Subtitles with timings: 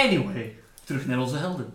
[0.00, 1.72] Anyway, terug naar onze helden.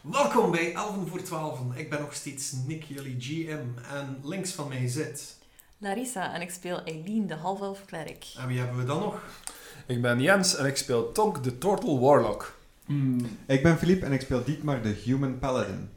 [0.00, 1.60] Welkom bij 11 voor 12.
[1.74, 3.66] Ik ben nog steeds Nick, jullie GM.
[3.90, 5.36] En links van mij zit...
[5.78, 8.26] Larissa en ik speel Eileen, de half-elf cleric.
[8.38, 9.22] En wie hebben we dan nog?
[9.86, 12.58] Ik ben Jens en ik speel Tonk de Turtle Warlock.
[12.84, 13.38] Hmm.
[13.46, 15.90] Ik ben Philippe en ik speel Dietmar de Human Paladin.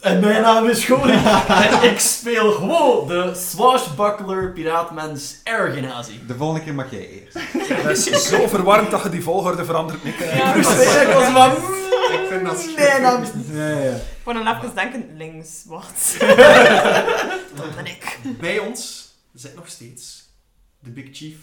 [0.00, 1.12] En mijn naam is Gori.
[1.48, 6.20] en ik speel gewoon de swashbuckler piraatmens Ergenazi.
[6.26, 7.38] De volgende keer mag jij eerst.
[7.84, 10.18] Dat is zo verwarrend dat je die volgorde verandert, Nick.
[10.18, 10.62] Ja, ik
[11.12, 11.52] was van...
[12.12, 13.28] Ik vind dat Mijn naam is...
[13.52, 16.16] Ja, wou dan even denken, links, wat?
[17.54, 18.18] dat ben ik.
[18.40, 20.28] Bij ons zit nog steeds
[20.80, 21.36] de Big Chief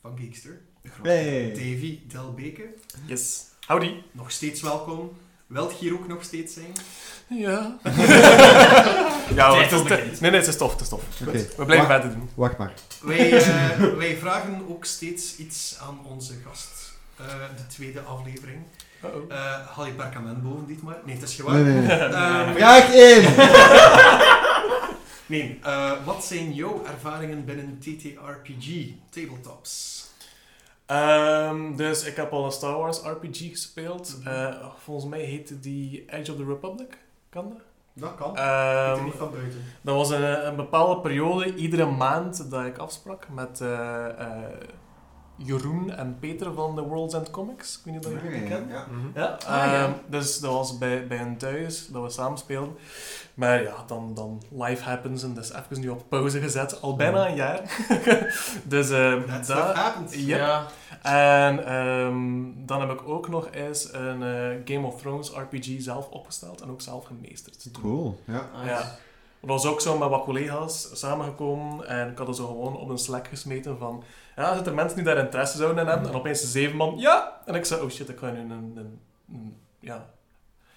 [0.00, 0.60] van Geekster.
[0.82, 1.48] De grote Hey.
[1.48, 2.74] Davy Delbeke.
[3.06, 3.44] Yes.
[3.66, 3.94] Howdy.
[4.12, 5.16] Nog steeds welkom.
[5.52, 6.72] Wilt hier ook nog steeds zijn?
[7.26, 7.76] Ja.
[9.34, 10.20] ja, hoor, Tijd het is om te- bekend.
[10.20, 11.02] nee, nee, het is tof, het is tof.
[11.26, 11.32] Oké.
[11.32, 12.30] We blijven Wacht- verder doen.
[12.34, 12.72] Wacht maar.
[13.02, 16.92] Wij, eh, wij vragen ook steeds iets aan onze gast.
[17.16, 18.58] Eh, de tweede aflevering.
[19.04, 19.32] Uh-oh.
[19.32, 20.96] Eh haal je perkament boven, dit maar?
[21.04, 21.62] Nee, het is gewoon.
[21.64, 21.98] Nee, nee, nee.
[21.98, 23.22] Ehm, Vraag 1!
[25.26, 28.68] nee, eh, wat zijn jouw ervaringen binnen TTRPG,
[29.10, 30.00] tabletops?
[30.92, 34.18] Ehm, dus ik heb al een Star Wars RPG gespeeld.
[34.24, 36.98] Eh, volgens mij heette die Edge of the Republic.
[37.28, 37.60] Kan dat?
[37.92, 38.36] Dat kan.
[38.36, 39.64] Er niet van buiten.
[39.80, 44.06] dat was een, een bepaalde periode, iedere maand, dat ik afsprak met eh,
[45.36, 47.78] Jeroen en Peter van The World's End Comics.
[47.78, 48.68] Ik weet niet of jullie die kennen.
[48.68, 48.86] Ja.
[49.14, 49.84] Ja, Ah, ja.
[49.84, 52.74] ehm, dus dat was bij, bij hen thuis, dat we samen speelden.
[53.34, 56.96] Maar ja, dan, dan life happens en dat is even nu op pauze gezet, al
[56.96, 57.60] bijna een jaar.
[58.64, 59.74] dus ehm That dat...
[59.76, 60.14] happens.
[60.14, 60.38] Yep.
[60.38, 60.66] Ja.
[61.02, 66.08] En ehm, dan heb ik ook nog eens een eh, Game of Thrones RPG zelf
[66.08, 67.68] opgesteld en ook zelf gemeesterd.
[67.80, 68.18] Cool.
[68.24, 68.48] Ja.
[68.56, 68.68] Nice.
[68.70, 68.78] Ja.
[69.40, 72.88] Dat was ook zo met wat collega's samengekomen en ik had er zo gewoon op
[72.88, 74.02] een Slack gesmeten van
[74.36, 76.08] ja, zitten er mensen die daar interesse zouden in hebben?
[76.08, 77.40] En opeens zeven man, ja!
[77.46, 78.98] En ik zei, oh shit, ik ga nu een, een,
[79.32, 80.06] een- ja,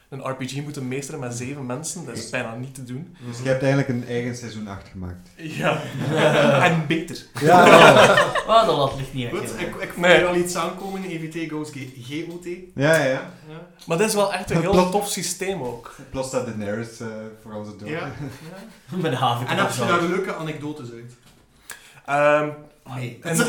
[0.10, 2.06] een RPG moeten meesteren met zeven mensen.
[2.06, 3.16] Dat is bijna niet te doen.
[3.30, 5.30] Dus je hebt eigenlijk een eigen seizoen 8 gemaakt.
[5.36, 5.82] Ja.
[6.70, 7.26] en beter.
[7.42, 8.16] Ja, ja.
[8.48, 9.38] Oh, dat lat ligt niet echt.
[9.52, 11.04] Goed, ik, ik voel hier al iets aankomen.
[11.04, 12.46] EVT goes GOT.
[12.76, 13.06] Ja, ja.
[13.06, 13.30] Ja.
[13.86, 14.92] Maar dit is wel echt een heel Plot.
[14.92, 15.96] tof systeem ook.
[16.10, 17.08] Plus dat Daenerys eh
[17.42, 17.90] voor onze dood.
[17.90, 18.12] Ja.
[19.02, 19.48] Met de haven.
[19.48, 21.14] En heb je daar leuke anekdotes uit?
[22.94, 23.20] Nee.
[23.22, 23.38] en,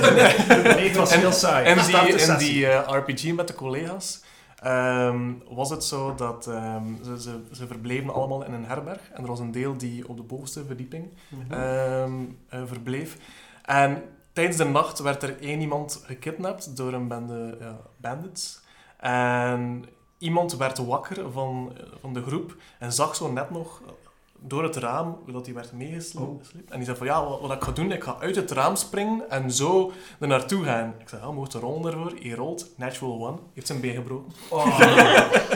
[0.77, 1.69] Nee, het was En- heel saai.
[1.69, 2.53] In Start die, sessie.
[2.53, 4.23] die eh, RPG met de collega's
[4.63, 9.01] ehm, was het zo dat ehm, ze, ze, ze verbleven allemaal in een herberg.
[9.13, 11.09] En er was een deel die op de bovenste verdieping
[11.51, 12.13] ehm,
[12.49, 13.17] eh, verbleef.
[13.65, 14.03] En
[14.33, 18.61] tijdens de nacht werd er één iemand gekidnapt door een bende ja, bandits.
[18.97, 19.85] En
[20.19, 23.81] iemand werd wakker van, van de groep en zag zo net nog
[24.41, 26.53] door het raam dat hij werd meegesleept.
[26.69, 28.77] En die zei van, ja, wat, wat ik ga doen, ik ga uit het raam
[28.77, 30.95] springen en zo er naartoe gaan.
[30.99, 32.13] Ik zei, ja, mocht er rollen ervoor.
[32.23, 34.33] Hij rolt, natural one, heeft zijn been gebroken.
[34.49, 34.81] Oh,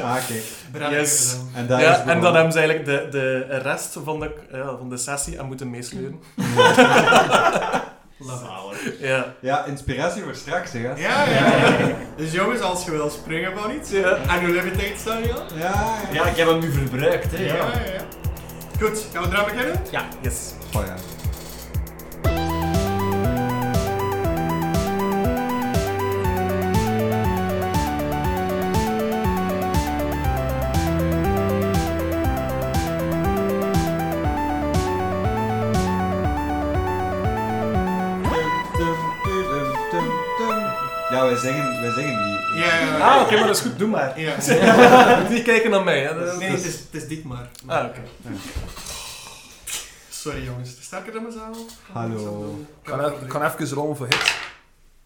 [0.02, 0.90] Ah, oké.
[0.90, 1.36] Yes.
[1.54, 4.96] En ja, en dan hebben ze eigenlijk de, de rest van de, ja, van de
[4.96, 6.20] sessie aan moeten meesleuren.
[9.00, 9.34] Ja.
[9.40, 10.78] Ja, inspiratie voor straks, hè.
[10.78, 11.76] Ja, ja, ja.
[12.16, 13.90] Dus jongens, als je wil springen van iets.
[13.90, 14.16] Ja.
[14.16, 15.22] En levitate staan?
[15.22, 15.94] Ja, ja.
[16.12, 17.44] Ja, ik heb hem nu verbruikt, hè.
[17.44, 18.18] Ja, Ja.
[18.80, 19.82] Goed, gaan we eraan beginnen?
[19.90, 20.08] Ja.
[20.22, 20.52] Yes.
[20.74, 20.94] Oh ja.
[41.10, 42.39] Ja, wij zingen, wij zingen die.
[42.54, 42.98] Ja, ja, ja.
[43.14, 44.20] Ah, oké, maar dat is goed, doe maar.
[44.20, 44.36] Ja.
[45.30, 46.00] Niet kijken naar mij.
[46.02, 46.14] Hè.
[46.18, 47.48] Dat is- Nee, het is, het is dit maar.
[47.66, 48.00] Ah, oké.
[50.08, 51.56] Sorry jongens, het is sterker dan mezelf.
[51.92, 52.58] Hallo.
[52.82, 54.38] Ik kan, even- ik kan even rollen voor hit.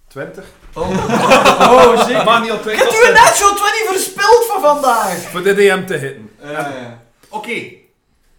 [0.09, 0.45] 20.
[0.75, 2.25] Oh, shit.
[2.25, 3.03] Maar niet op Ik 20.
[3.03, 5.19] heb u net zo'n 20 verspild voor vandaag.
[5.31, 6.31] Voor de DM te hitten.
[6.43, 7.03] Ja, ja.
[7.29, 7.63] Oké,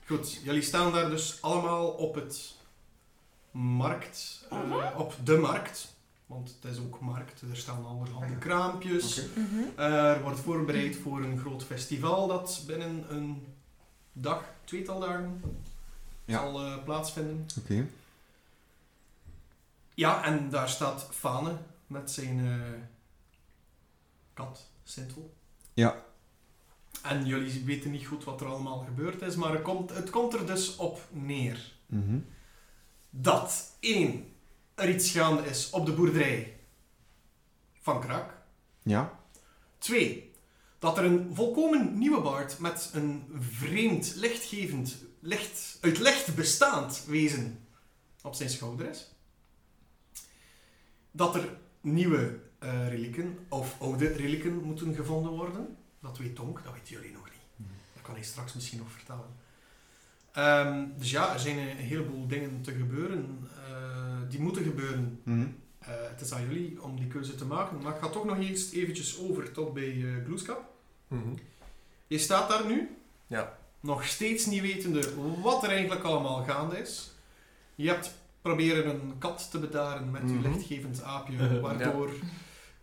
[0.08, 0.40] goed.
[0.44, 2.54] Jullie staan daar dus allemaal op het
[3.52, 4.46] markt.
[4.50, 4.58] eh,
[5.00, 5.95] op de markt.
[6.26, 7.42] Want het is ook markt.
[7.42, 9.22] Er staan allerhande kraampjes.
[9.36, 9.80] Mhm.
[9.82, 13.46] Er wordt voorbereid voor een groot festival dat binnen een
[14.14, 15.42] dag, tweetal dagen,
[16.26, 16.40] Ja.
[16.40, 17.46] zal eh, plaatsvinden.
[17.60, 17.88] Oké.
[19.94, 21.58] Ja, en daar staat Fane
[21.88, 22.80] met zijn eh,
[24.34, 25.34] kat, Sintel.
[25.74, 26.04] Ja.
[27.04, 30.34] En jullie weten niet goed wat er allemaal gebeurd is, maar het komt, het komt
[30.34, 32.18] er dus op neer Mhm.
[33.10, 34.35] dat één,
[34.76, 36.60] er iets gaande is op de boerderij
[37.82, 38.34] van Krak.
[38.84, 39.20] Ja.
[39.78, 40.32] Twee,
[40.80, 47.68] dat er een volkomen nieuwe baard met een vreemd, lichtgevend, licht, uit licht bestaand wezen
[48.22, 49.12] op zijn schouder is.
[51.12, 55.78] Dat er nieuwe eh, relieken, of oude relieken, moeten gevonden worden.
[56.02, 57.42] Dat weet Tonk, dat weten jullie nog niet.
[57.56, 57.70] Mhm.
[57.94, 59.36] Dat kan hij straks misschien nog vertellen.
[60.32, 63.50] Ehm, dus ja, er zijn een heleboel dingen te gebeuren.
[63.68, 63.95] eh,
[64.36, 65.20] die moeten gebeuren.
[65.24, 65.48] Mhm.
[65.80, 67.82] Eh, het is aan jullie om die keuze te maken.
[67.82, 70.74] Maar ik ga toch nog eerst eventjes over tot bij uh, Gloeskap.
[72.08, 72.98] Je staat daar nu.
[73.28, 73.58] Ja.
[73.80, 77.12] Nog steeds niet wetende wat er eigenlijk allemaal gaande is.
[77.76, 80.50] Je hebt proberen een kat te bedaren met je Mhm.
[80.50, 81.60] lichtgevend aapje, Ja.
[81.60, 82.10] waardoor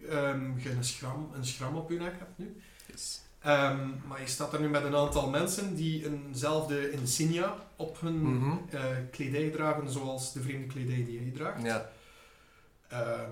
[0.08, 2.56] ehm, je een schram, een schram op je nek hebt nu.
[2.86, 3.21] Yes.
[3.42, 8.58] Ehm, maar je staat er nu met een aantal mensen die eenzelfde insignia op hun
[8.70, 8.80] eh,
[9.10, 11.62] kledij dragen, zoals de vreemde kledij die jij draagt.
[11.62, 11.90] Ja,
[12.88, 13.30] Ehm,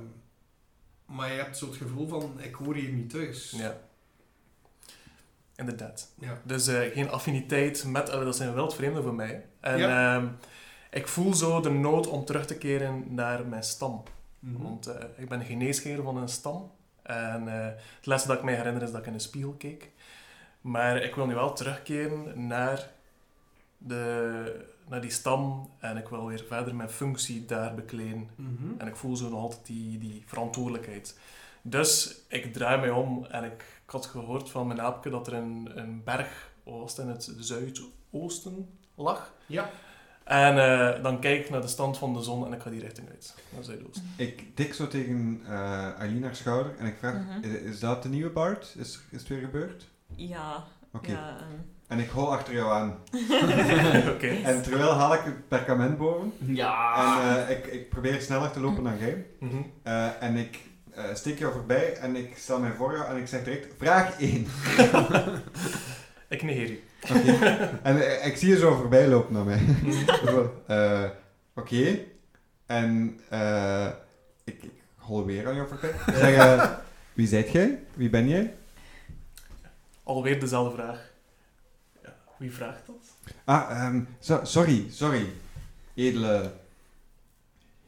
[1.05, 3.51] maar je hebt zo het gevoel van, ik hoor hier niet thuis.
[3.57, 3.77] ja.
[5.57, 6.09] Inderdaad.
[6.19, 6.41] Ja.
[6.45, 9.47] Dus eh, geen affiniteit met, eh, dat zijn wildvreemden voor mij.
[9.61, 10.17] En Ja.
[10.17, 10.27] ehm,
[10.91, 14.03] ik voel zo de nood om terug te keren naar mijn stam.
[14.39, 14.62] Mhm.
[14.62, 16.71] Want eh, ik ben geneesheer van een stam.
[17.03, 19.91] En het laatste dat ik mij herinner is dat ik in een spiegel keek.
[20.61, 22.91] Maar ik wil nu wel terugkeren naar,
[23.79, 25.71] de, naar die stam.
[25.79, 28.29] En ik wil weer verder mijn functie daar bekleden.
[28.37, 28.79] Mhm.
[28.79, 31.19] En ik voel zo nog altijd die, die verantwoordelijkheid.
[31.62, 33.53] Dus ik draai mij om en ik,
[33.85, 38.69] ik had gehoord van mijn aapje dat er een, een berg was in het zuidoosten
[38.95, 39.33] lag.
[39.47, 39.71] Ja.
[40.25, 42.81] En eh, dan kijk ik naar de stand van de zon en ik ga die
[42.81, 44.12] richting uit, naar zuidoosten.
[44.17, 47.43] Ik tik zo tegen eh Aileen haar schouder en ik vraag, Mhm.
[47.45, 48.75] is, is dat de nieuwe Bart?
[48.79, 49.89] Is, is het weer gebeurd?
[50.17, 50.65] Ja.
[50.93, 51.11] Oké.
[51.11, 51.37] ja.
[51.89, 52.99] En ik hol achter jou aan.
[54.15, 54.29] Oké.
[54.29, 56.33] En terwijl haal ik het perkament boven.
[56.39, 56.95] Ja.
[56.97, 59.27] En eh, ik, ik probeer sneller te lopen dan jij.
[59.39, 59.57] Mhm.
[59.83, 60.59] Eh, en ik
[60.91, 64.21] eh steek jou voorbij en ik stel mij voor jou en ik zeg direct, vraag
[64.21, 64.47] 1.
[66.29, 66.81] Ik negeer je.
[67.15, 67.47] Oké.
[67.83, 69.61] en ik zie je zo voorbij lopen naar mij.
[70.67, 71.05] Eh,
[71.55, 71.99] Oké.
[72.67, 73.87] En eh,
[74.45, 75.91] ik, ik hol weer aan jou voorbij.
[75.91, 76.71] Ik zeg, eh,
[77.12, 77.79] wie zijt jij?
[77.95, 78.55] Wie ben jij?
[80.11, 81.11] Alweer dezelfde vraag.
[82.03, 83.35] Ja, wie vraagt dat?
[83.45, 85.33] Ah, ehm, so- sorry, sorry.
[85.95, 86.53] Edele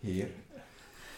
[0.00, 0.28] heer.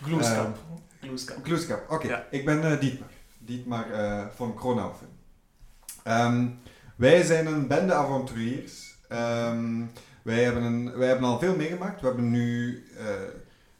[0.02, 0.58] Gloeskap.
[1.00, 1.42] Gloeskap.
[1.42, 2.06] Kloeskap, oké.
[2.06, 2.26] Ja.
[2.30, 3.08] Ik ben eh, Dietmar.
[3.38, 5.08] Dietmar eh, van Kronhoven.
[6.02, 6.46] Ehm,
[6.96, 8.94] wij zijn een bende avonturiers.
[9.08, 9.82] Ehm,
[10.22, 12.00] wij, hebben een, wij hebben al veel meegemaakt.
[12.00, 12.84] We hebben nu...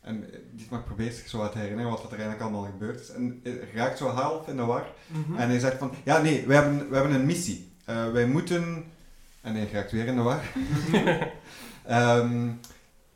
[0.05, 3.09] eh, en Dietmar probeert zich zo wat te herinneren wat er eigenlijk allemaal gebeurd is.
[3.11, 4.87] En hij raakt zo half in de war.
[5.07, 5.37] Mhm.
[5.37, 5.93] En hij zegt van...
[6.05, 7.73] Ja, nee, we hebben, we hebben een missie.
[7.85, 8.85] Eh, wij moeten...
[9.41, 10.43] En hij raakt weer in de war.
[11.85, 12.51] Ehm,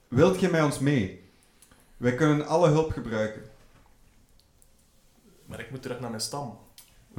[0.08, 1.24] wilt je met ons mee?
[1.96, 3.42] Wij kunnen alle hulp gebruiken.
[5.46, 6.58] Maar ik moet terug naar mijn stam.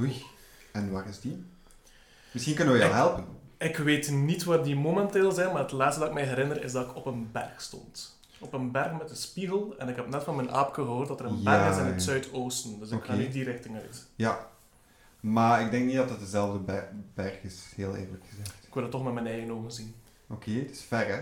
[0.00, 0.22] Oei,
[0.72, 1.44] en waar is die?
[2.32, 3.24] Misschien kunnen we jou Ik- helpen.
[3.58, 6.72] Ik weet niet waar die momenteel zijn, maar het laatste dat ik mij herinner is
[6.72, 8.18] dat ik op een berg stond.
[8.40, 9.74] Op een berg met een spiegel.
[9.78, 11.84] En ik heb net van mijn aapje gehoord dat er een Ja, berg is in
[11.84, 12.00] het ja.
[12.00, 12.78] zuidoosten.
[12.78, 14.06] Dus ik ga nu die richting uit.
[14.16, 14.48] Ja,
[15.20, 18.54] maar ik denk niet dat het dezelfde ber- berg is, heel eerlijk gezegd.
[18.66, 19.94] Ik wil het toch met mijn eigen ogen zien.
[20.28, 21.20] Oké, het is ver hè?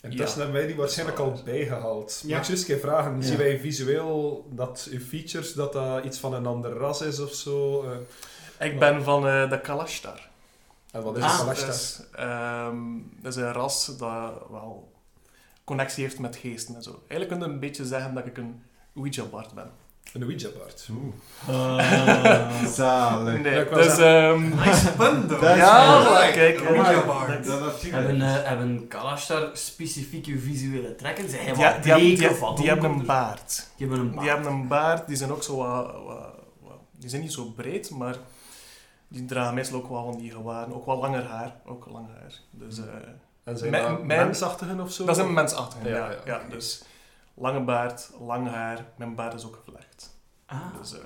[0.00, 0.16] En Ja.
[0.16, 2.20] tussen hebben wij die waarschijnlijk al bijgehaald.
[2.22, 2.28] Ja.
[2.28, 3.22] Mag ik je eens een keer vragen, Ja.
[3.22, 7.32] zien wij visueel dat uw features, dat dat iets van een ander ras is of
[7.34, 7.82] zo?
[8.58, 10.28] Eh, Ik ben van eh, de Kalashtar.
[10.94, 11.68] En wat is Ah, een dat, Kalashtar?
[11.68, 12.76] is, ehm,
[13.22, 14.92] dat is een ras dat wel
[15.64, 16.90] connectie heeft met geesten en zo.
[17.08, 18.62] Eigenlijk kun je een beetje zeggen dat ik een
[18.96, 19.70] Ouija-bard ben.
[20.12, 20.88] Een Ouija-bard.
[21.48, 22.64] Ah.
[22.74, 23.40] Zalig.
[23.42, 23.84] Nee, dus...
[23.84, 25.40] zeggen- ehm, Nice pun, though.
[25.40, 27.90] Dat is Ja, wel- kijk, Een je.
[27.90, 31.28] Hebben, eh hebben Kalashtar specifieke visuele trekken?
[31.30, 33.68] Zijn hij die, wat die, hebben- die, die hebben een baard.
[33.76, 34.28] Die hebben een Die baard.
[34.30, 37.90] hebben een baard, die zijn ook zo wat, wat- wat- Die zijn niet zo breed,
[37.90, 38.16] maar
[39.14, 40.74] die dragen meestal ook wel van die gewaren.
[40.74, 41.56] Ook wel langer haar.
[41.64, 42.40] Ook lang haar.
[42.50, 42.84] Dus, eh,
[43.44, 45.04] En zijn mensachtigen of zo?
[45.04, 46.18] dat zijn mensachtige, Ja, ja.
[46.24, 46.84] ja, dus
[47.34, 48.84] lange baard, lang haar.
[48.96, 50.16] Mijn baard is ook gevlecht.
[50.46, 50.60] Ah.
[50.78, 51.04] Dus, eh,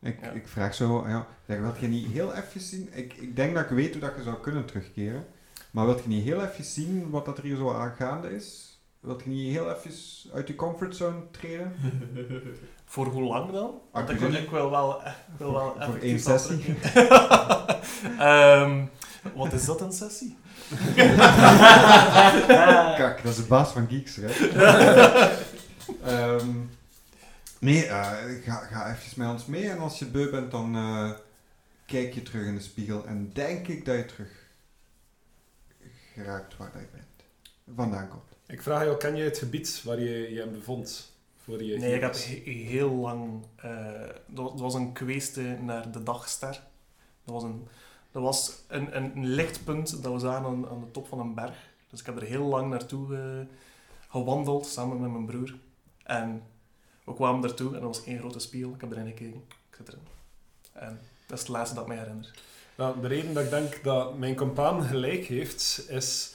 [0.00, 0.30] Ik, Ja.
[0.30, 2.88] ik vraag zo, ja, zeg, wilt je niet heel even zien?
[2.92, 5.26] Ik, ik denk dat ik weet hoe dat je zou kunnen terugkeren.
[5.70, 8.73] Maar wilt je niet heel even zien wat dat er hier zo aan gaande is?
[9.04, 9.92] Wilt je niet heel even
[10.34, 11.72] uit je comfortzone treden?
[12.84, 13.80] voor hoe lang dan?
[13.92, 16.74] Want ik, ik wil wel, echt- ik wil wel Voor één wel sessie?
[18.18, 18.84] Ehm,
[19.34, 20.36] wat is dat, een sessie?
[22.98, 24.26] Kak, dat is de baas van Geeks, hè?
[26.04, 26.48] Ehm,
[27.58, 31.10] nee, eh, ga, ga even met ons mee en als je beu bent, dan eh,
[31.86, 34.30] kijk je terug in de spiegel en denk ik dat je terug
[36.14, 37.24] geraakt waar dat je bent.
[37.76, 38.33] Vandaan komt.
[38.46, 41.12] Ik vraag jou, ken je het gebied waar je je bevond?
[41.44, 43.42] Voor je Nee, ik heb heel lang...
[44.26, 46.60] dat was- dat een kweeste naar de dagster.
[47.24, 47.66] Dat was een,
[48.12, 51.56] dat was een, een, lichtpunt dat we zagen aan, aan de top van een berg.
[51.90, 53.56] Dus ik heb er heel lang naartoe eh,
[54.08, 55.54] gewandeld, samen met mijn broer.
[56.02, 56.42] En
[57.04, 58.74] We kwamen daartoe en er was één grote spiegel.
[58.74, 59.44] Ik heb erin gekeken.
[59.70, 60.00] Ik zit erin.
[60.72, 62.30] En dat is het laatste dat ik me herinner.
[62.76, 66.33] Nou, de reden dat ik denk dat mijn compaan gelijk heeft, is...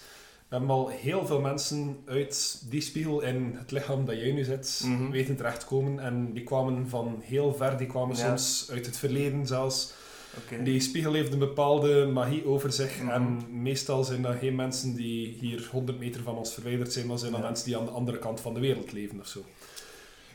[0.50, 4.44] We hebben al heel veel mensen uit die spiegel in het lichaam dat jij nu
[4.44, 5.10] zit, Mhm.
[5.10, 6.00] weten terechtkomen.
[6.00, 8.28] En die kwamen van heel ver, die kwamen Ja.
[8.38, 9.94] soms uit het verleden zelfs.
[10.38, 10.64] Oké.
[10.64, 13.00] Die spiegel heeft een bepaalde magie over zich.
[13.02, 13.10] Mhm.
[13.10, 17.18] En meestal zijn dat geen mensen die hier 100 meter van ons verwijderd zijn, maar
[17.20, 17.46] zijn dat Ja.
[17.48, 19.40] mensen die aan de andere kant van de wereld leven of zo.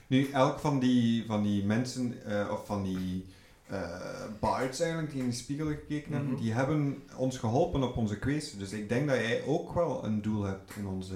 [0.06, 3.24] Nu, elk van die, van die mensen, eh, of van die
[3.66, 6.42] eh bards eigenlijk, die in die spiegel gekeken hebben, Mhm.
[6.42, 8.58] die hebben ons geholpen op onze quest.
[8.58, 11.14] Dus ik denk dat jij ook wel een doel hebt in onze,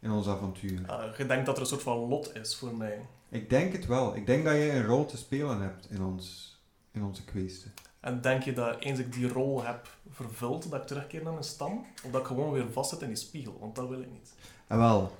[0.00, 0.80] in ons avontuur.
[0.86, 3.00] Ah, je denkt dat er een soort van lot is voor mij.
[3.28, 4.16] Ik denk het wel.
[4.16, 6.56] Ik denk dat jij een rol te spelen hebt in, ons,
[6.92, 7.72] in onze questen.
[8.00, 11.44] En denk je dat eens ik die rol heb vervuld, dat ik terugkeer naar mijn
[11.44, 11.86] stam?
[12.04, 13.56] Of dat ik gewoon weer vastzit in die spiegel?
[13.60, 14.32] Want dat wil ik niet.
[14.66, 15.16] En wel,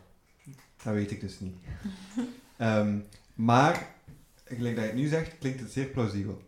[0.83, 1.57] dat weet ik dus niet.
[2.57, 2.99] Ehm,
[3.35, 3.87] maar,
[4.45, 6.43] gelijk dat je het nu zegt, klinkt het zeer plausibel.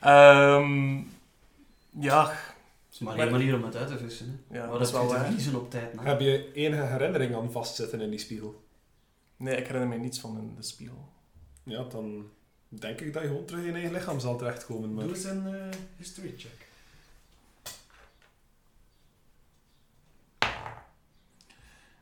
[0.00, 1.00] Ehm
[1.98, 4.44] ja, Het is maar één manier om het uit te vissen.
[4.48, 4.58] Hè.
[4.58, 5.24] ja maar dat is wel te waar.
[5.24, 5.92] verliezen op tijd.
[6.00, 6.08] hè.
[6.08, 8.64] Heb je enige herinnering aan vastzitten in die spiegel?
[9.36, 11.08] Nee, ik herinner me niets van in de spiegel.
[11.62, 12.30] Ja, dan
[12.68, 14.94] denk ik dat je gewoon terug in je eigen lichaam zal terechtkomen.
[14.94, 15.04] Maar...
[15.04, 16.66] Doe eens een eh, history check.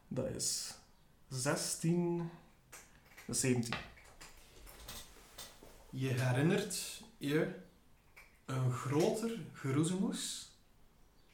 [0.08, 0.74] Dat is
[1.28, 2.30] 16,
[3.26, 3.74] dat is 17.
[5.90, 7.54] Je herinnert je
[8.44, 10.50] een groter geroezemoes.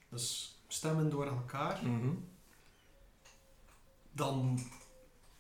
[0.09, 1.87] Dus stemmen door elkaar.
[1.87, 2.11] Mhm.
[4.13, 4.59] Dan,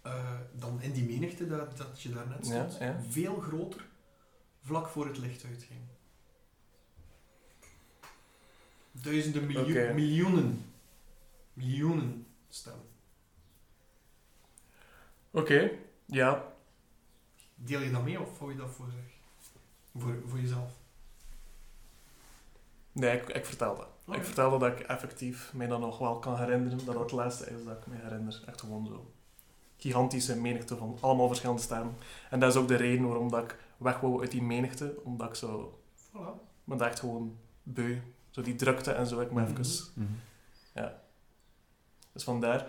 [0.02, 2.76] eh, dan in die menigte dat, dat je daarnet stond.
[2.78, 3.02] ja.
[3.08, 3.84] Veel groter,
[4.62, 5.80] vlak voor het licht uitging.
[8.92, 9.92] Duizenden, miljoen, Oké.
[9.92, 10.72] miljoenen,
[11.52, 12.84] miljoenen stemmen.
[15.30, 15.70] Oké,
[16.06, 16.54] ja.
[17.56, 19.14] Deel je dat mee of hou je dat voor zich?
[20.02, 20.70] Voor, voor jezelf?
[22.92, 24.16] Nee, ik, ik vertel dat.
[24.16, 27.64] Ik vertelde dat ik effectief mij dan nog wel kan herinneren dat het laatste is
[27.64, 28.42] dat ik me herinner.
[28.46, 29.10] Echt gewoon zo.
[29.76, 31.96] Gigantische menigte van allemaal verschillende stemmen.
[32.30, 34.96] En dat is ook de reden waarom dat ik weg wou uit die menigte.
[35.04, 35.80] Omdat ik zo...
[36.08, 36.10] Voilà.
[36.40, 37.98] Ik ben daar echt gewoon beu.
[38.30, 39.20] Zo die drukte en zo.
[39.20, 39.50] Ik me Mhm.
[39.50, 39.64] even...
[42.12, 42.66] Dus vandaar.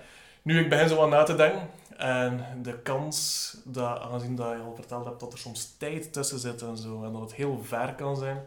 [0.47, 1.69] Nu, ik begin zo aan na te denken.
[1.97, 6.39] En de kans, dat, aangezien dat je al verteld hebt dat er soms tijd tussen
[6.39, 8.41] zit en zo, en dat het heel ver kan zijn,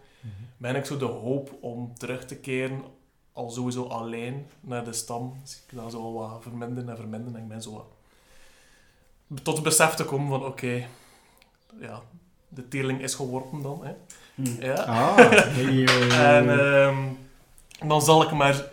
[0.56, 2.82] ben ik zo de hoop om terug te keren,
[3.32, 5.38] al sowieso alleen naar de stam.
[5.42, 7.36] Dus ik dan zo al wat verminderen en verminderen.
[7.36, 7.86] En ik ben zo wat
[9.42, 10.86] tot het besef te komen van, oké,
[11.80, 12.02] ja,
[12.48, 13.84] de teerling is geworpen dan.
[13.84, 13.92] Hè.
[14.34, 14.62] Hm.
[14.62, 14.74] Ja.
[14.74, 15.18] Ah,
[16.36, 16.98] En ehm,
[17.88, 18.64] dan zal ik maar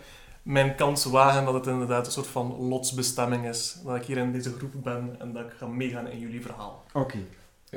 [0.48, 3.76] mijn kans wagen dat het inderdaad een soort van lotsbestemming is.
[3.84, 6.84] Dat ik hier in deze groep ben en dat ik ga meegaan in jullie verhaal.
[6.92, 7.16] oké.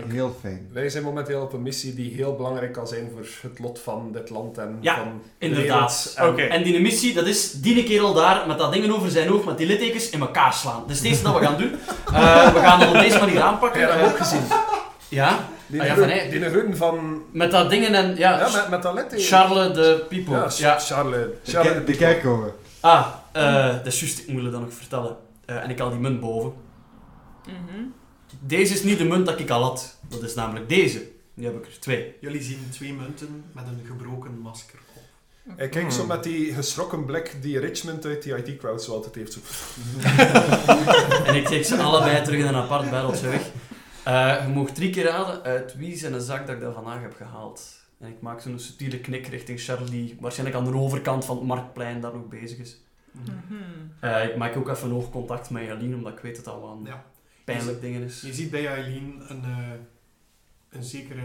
[0.07, 0.69] Heel fijn.
[0.73, 4.09] Wij zijn momenteel op een missie die heel belangrijk kan zijn voor het lot van
[4.11, 5.67] dit land en Ja, van de inderdaad.
[5.69, 6.13] wereld.
[6.15, 6.53] En Oké.
[6.53, 9.57] En die missie, dat is die kerel daar met dat dingen over zijn hoofd, met
[9.57, 10.81] die littekens in elkaar slaan.
[10.81, 11.71] Dat is het eerste dat we gaan doen.
[12.13, 13.81] Eh, we gaan dat op deze manier aanpakken.
[13.81, 14.41] Heb je dat Eh, ook gezien?
[15.09, 17.23] ja, Die Ah, ja, van hij- die groen van...
[17.31, 18.15] met dat dingen en...
[18.15, 19.25] Ja, Ja, met, met dat litteken.
[19.25, 20.35] Charles de People.
[20.35, 21.25] Ja, Ja, Charles.
[21.43, 22.53] De, Charles de kerkhoven.
[22.81, 25.17] Ah, eh, dat is juist, ik moet het dan nog vertellen.
[25.45, 26.53] Eh, en ik haal die munt boven.
[27.45, 27.83] Mhm.
[28.39, 29.97] Deze is niet de munt dat ik al had.
[30.09, 31.09] Dat is namelijk deze.
[31.33, 32.15] Die heb ik er twee.
[32.21, 35.01] Jullie zien twee munten met een gebroken masker op.
[35.57, 36.07] Hij kijkt zo Hmm.
[36.07, 39.33] met die geschrokken blik die Richmond uit die IT-crowd zo altijd heeft.
[39.33, 39.39] Zo.
[41.25, 43.41] En ik trek ze allebei terug in een apart barreltje weg.
[44.03, 47.15] Eh, je mag drie keer raden uit wie zijn zak dat ik dat vandaag heb
[47.15, 47.61] gehaald.
[48.01, 52.01] En ik maak zo'n subtiele knik richting Charlie, waarschijnlijk aan de overkant van het marktplein,
[52.01, 52.77] daar nog bezig is.
[53.12, 53.31] Mhm.
[54.00, 56.86] Eh, ik maak ook even oogcontact met Jalien, omdat ik weet dat dat wel een
[56.86, 57.03] Ja.
[57.46, 58.22] pijnlijk ding is.
[58.22, 59.58] Je ziet bij Eileen een, eh,
[60.70, 61.22] een zekere,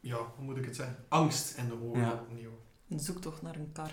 [0.00, 2.00] ja, hoe moet ik het zeggen, angst in de ogen.
[2.00, 2.20] Ja.
[3.20, 3.90] Toch naar een kar.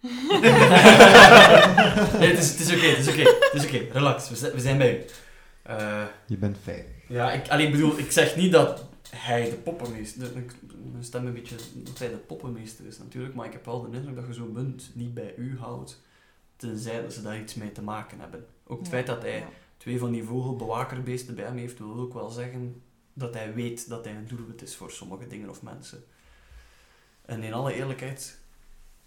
[2.18, 3.20] nee, het is, het is oké, het is oké.
[3.22, 5.04] Het is oké, relax, we, zijn- we zijn bij u.
[5.62, 6.86] Eh, Je bent veilig.
[7.08, 10.34] ja, ik, allee, ik bedoel, ik zeg niet dat hij de poppenmeester...
[10.34, 10.54] de- ik-
[10.92, 11.56] Mijn stem een beetje...
[11.74, 14.52] Dat hij de poppenmeester is natuurlijk, maar ik heb wel de indruk dat je zo'n
[14.52, 16.00] munt niet bij u houdt,
[16.56, 18.46] tenzij dat ze daar iets mee te maken hebben.
[18.66, 19.48] Ook het Ja, feit dat hij ja.
[19.76, 24.04] twee van die vogelbewakerbeesten bij hem heeft, wil ook wel zeggen dat hij weet dat
[24.04, 26.04] hij een doelwit is voor sommige dingen of mensen.
[27.24, 28.38] En in alle eerlijkheid,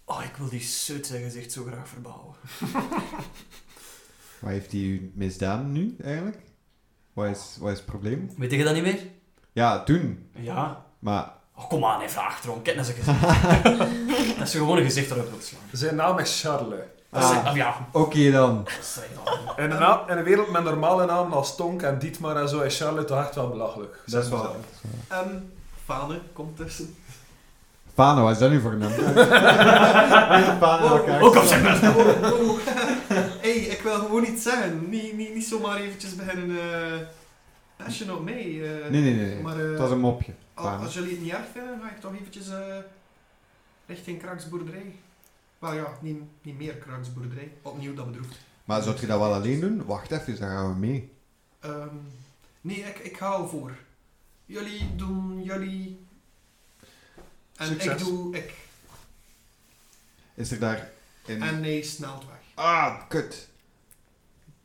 [0.04, 2.34] oh, ik wil die suit zijn gezicht zo graag verbouwen.
[4.40, 6.38] Wat heeft hij u misdaan nu, eigenlijk?
[7.12, 8.30] Wat is, wat is het probleem?
[8.36, 9.00] Weet je dat niet meer?
[9.54, 10.30] Ja, toen.
[10.32, 10.82] Ja.
[10.98, 12.62] Maar Oh, kom aan, even achterom.
[12.62, 13.20] Kijk naar zijn gezicht.
[14.38, 15.60] dat is gewoon een gezicht erop wilt slaan.
[15.72, 16.78] Zijn naam is Charles.
[17.10, 17.74] Ah, Ah, ja.
[17.92, 18.66] Oké dan.
[18.82, 19.64] Zeg dan.
[19.64, 22.78] In een, in een wereld met normale namen als Tonk en Dietmar en zo is
[22.78, 24.00] Charlotte toch echt wel belachelijk.
[24.06, 24.56] Dat is wel.
[25.08, 25.28] Ehm
[25.84, 26.94] Fane komt tussen.
[27.94, 28.90] Fano, wat is dat nu voor een naam?
[30.60, 31.20] Fano elkaar.
[31.22, 31.98] Ook op zijn Oh,
[32.32, 32.58] oh.
[33.40, 34.90] hey, ik wil gewoon iets zeggen.
[34.90, 36.98] Niet, niet, niet zomaar eventjes beginnen eh
[37.76, 38.42] passion op mij.
[38.42, 38.90] eh.
[38.90, 39.26] Nee, nee, nee.
[39.34, 39.42] nee.
[39.42, 40.32] Maar, eh, Het was een mopje.
[40.54, 42.78] Al- als jullie het niet erg vinden, ga ik toch eventjes eh,
[43.86, 44.94] richting Kraksboerderij.
[45.58, 47.52] Maar ja, niet, niet meer Kraksboerderij.
[47.62, 48.36] Opnieuw dat bedroeft.
[48.64, 49.84] Maar zou je dat wel alleen doen?
[49.84, 51.12] Wacht even, dan gaan we mee.
[51.60, 51.94] Ehm,
[52.60, 53.72] nee, ik, ik ga al voor.
[54.46, 56.06] Jullie doen jullie.
[57.56, 57.92] En Succes.
[57.92, 58.54] ik doe ik.
[60.34, 60.90] Is er daar
[61.26, 61.42] in...
[61.42, 62.36] En hij snelt weg.
[62.54, 63.48] Ah, kut.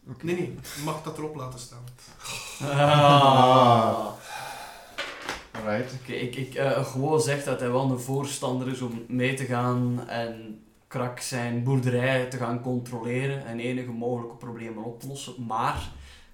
[0.07, 0.25] Oké.
[0.25, 1.83] Nee, nee, je mag dat erop laten staan.
[2.61, 4.07] Ah.
[5.51, 5.93] Alright.
[6.01, 9.45] Oké, ik, ik eh, gewoon zeg dat hij wel een voorstander is om mee te
[9.45, 15.45] gaan en krak zijn boerderij te gaan controleren en enige mogelijke problemen oplossen.
[15.45, 15.89] Maar,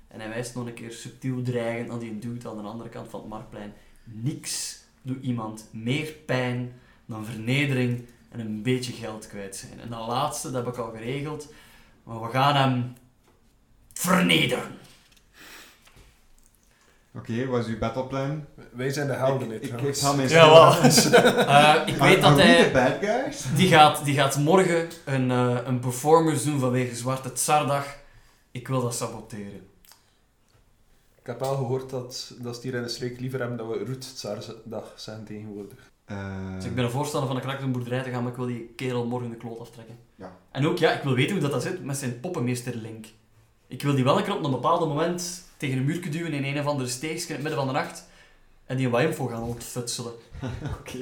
[0.07, 3.09] en hij wijst nog een keer subtiel dreigend aan die dude aan de andere kant
[3.09, 6.73] van het marktplein, niks doet iemand meer pijn
[7.05, 9.79] dan vernedering en een beetje geld kwijt zijn.
[9.79, 11.53] En dat laatste, dat heb ik al geregeld,
[12.03, 12.93] maar we gaan hem
[13.99, 14.71] vernederen.
[17.15, 18.45] Oké, wat is uw battleplan?
[18.71, 20.91] Wij zijn de helden, ik, ik, ik mijn Jawel.
[20.91, 22.63] stem- Eh, ik weet dat hij...
[22.63, 23.43] the bad guys?
[23.55, 27.95] Die gaat, die gaat morgen een, eh, een performance doen vanwege Zwarte Tsardag.
[28.51, 29.67] Ik wil dat saboteren.
[31.19, 33.85] Ik heb wel gehoord dat, dat ze hier in de streek liever hebben dat we
[33.85, 35.91] Roet-dag zijn tegenwoordig.
[36.05, 38.73] Eh, Dus ik ben een voorstander van een boerderij te gaan, maar ik wil die
[38.75, 39.97] kerel morgen de kloot aftrekken.
[40.15, 40.37] Ja.
[40.51, 43.05] En ook, ja, ik wil weten hoe dat, dat zit met zijn poppenmeester Link.
[43.67, 46.43] Ik wil die wel een keer op een bepaald moment tegen een muurtje duwen in
[46.43, 48.07] een of andere steegje in het midden van de nacht.
[48.65, 50.11] En die wat info gaan ontfutselen.
[50.79, 50.97] Oké.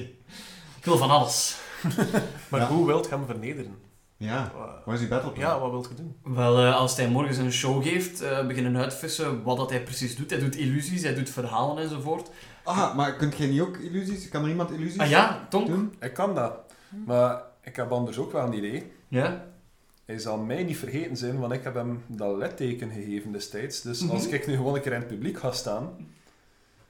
[0.77, 1.58] Ik wil van alles.
[2.50, 2.67] Maar Ja.
[2.67, 3.75] hoe wilt je hem vernederen?
[4.17, 4.51] Ja,
[4.86, 5.46] wat is uw battleplan?
[5.50, 6.15] Ja, wat wilt je doen?
[6.36, 10.15] Wel, eh, als hij morgen zijn show geeft, eh, beginnen uitvissen wat dat hij precies
[10.15, 10.29] doet.
[10.29, 12.29] Hij doet illusies, hij doet verhalen enzovoort.
[12.63, 14.29] Ah, maar kunt jij niet ook illusies?
[14.29, 15.65] Kan er iemand illusies Ah ja, Tom?
[15.65, 15.93] doen?
[16.00, 16.53] Ik kan dat.
[17.05, 18.92] Maar ik heb anders ook wel een idee.
[19.07, 19.46] Ja?
[20.05, 23.81] Hij zal mij niet vergeten zijn, want ik heb hem dat letteken gegeven destijds.
[23.81, 24.33] Dus als Mhm.
[24.35, 25.89] ik nu gewoon een keer in het publiek ga staan...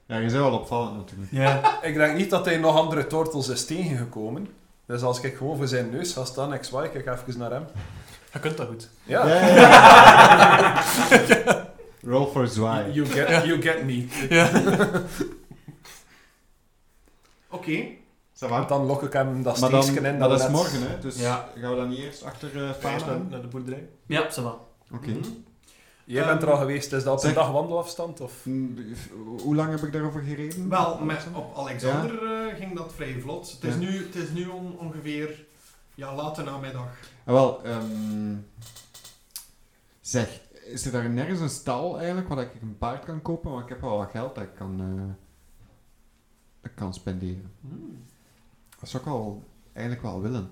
[0.05, 1.31] Ja, je bent wel opvallend natuurlijk.
[1.31, 1.61] Ja.
[1.89, 4.47] Ik denk niet dat hij nog andere tortels is tegengekomen.
[4.85, 7.65] Dus als ik gewoon voor zijn neus ga staan, ik zwaai ik even naar hem.
[8.33, 8.89] Je kunt dat goed.
[9.03, 10.83] Ja, Ja, ja,
[11.27, 11.71] ja.
[12.11, 12.91] Roll for zwaai.
[12.91, 14.07] you get, you get me.
[17.49, 17.85] Oké?
[18.49, 20.19] Want dan lok ik hem dat steekje in.
[20.19, 20.99] dat is morgen, hè?
[20.99, 21.49] Dus Ja.
[21.55, 23.17] gaan we dan niet eerst achter uh, Fana?
[23.29, 23.89] naar, de boerderij.
[24.05, 24.57] Ja, ça va.
[24.91, 25.09] Oké.
[25.09, 25.27] Mhm.
[26.05, 28.21] Jij bent er al geweest, is dat op Zeg- een dag wandelafstand?
[28.21, 28.45] Of?
[28.45, 28.75] Mm,
[29.41, 30.69] Hoe lang heb ik daarover gereden?
[30.69, 33.51] Wel, met, op Alexander eh, ging dat vrij vlot.
[33.51, 33.79] Het is Ja.
[33.79, 35.45] nu, het is nu on- ongeveer
[35.95, 36.87] ja, late namiddag.
[37.25, 38.35] Ah, wel, ehm,
[40.01, 43.51] zeg, is er daar nergens een stal eigenlijk waar ik een paard kan kopen?
[43.51, 45.03] Want ik heb wel wat geld dat ik kan, eh,
[46.61, 47.51] dat ik kan spenderen.
[47.61, 48.03] Hmm.
[48.83, 49.43] Dat zou ik wel,
[49.73, 50.49] eigenlijk wel willen.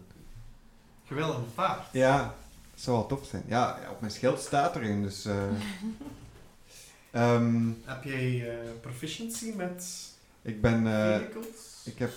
[1.04, 1.88] Je wil een paard.
[1.91, 2.36] Ja,
[2.72, 3.44] dat zou wel tof zijn.
[3.48, 5.26] Ja, op mijn schild staat er een, dus...
[5.26, 5.44] eh,
[7.12, 9.86] ehm, Heb jij eh, proficiency met
[10.41, 10.84] ik ben...
[10.84, 11.82] vehicles?
[11.84, 12.12] ik heb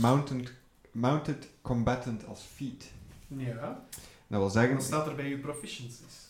[0.00, 0.52] mounted,
[0.92, 2.84] mounted combatant als feat.
[3.26, 3.84] Ja.
[4.26, 4.72] Dat wil zeggen...
[4.72, 6.28] Dan staat er bij je proficiencies.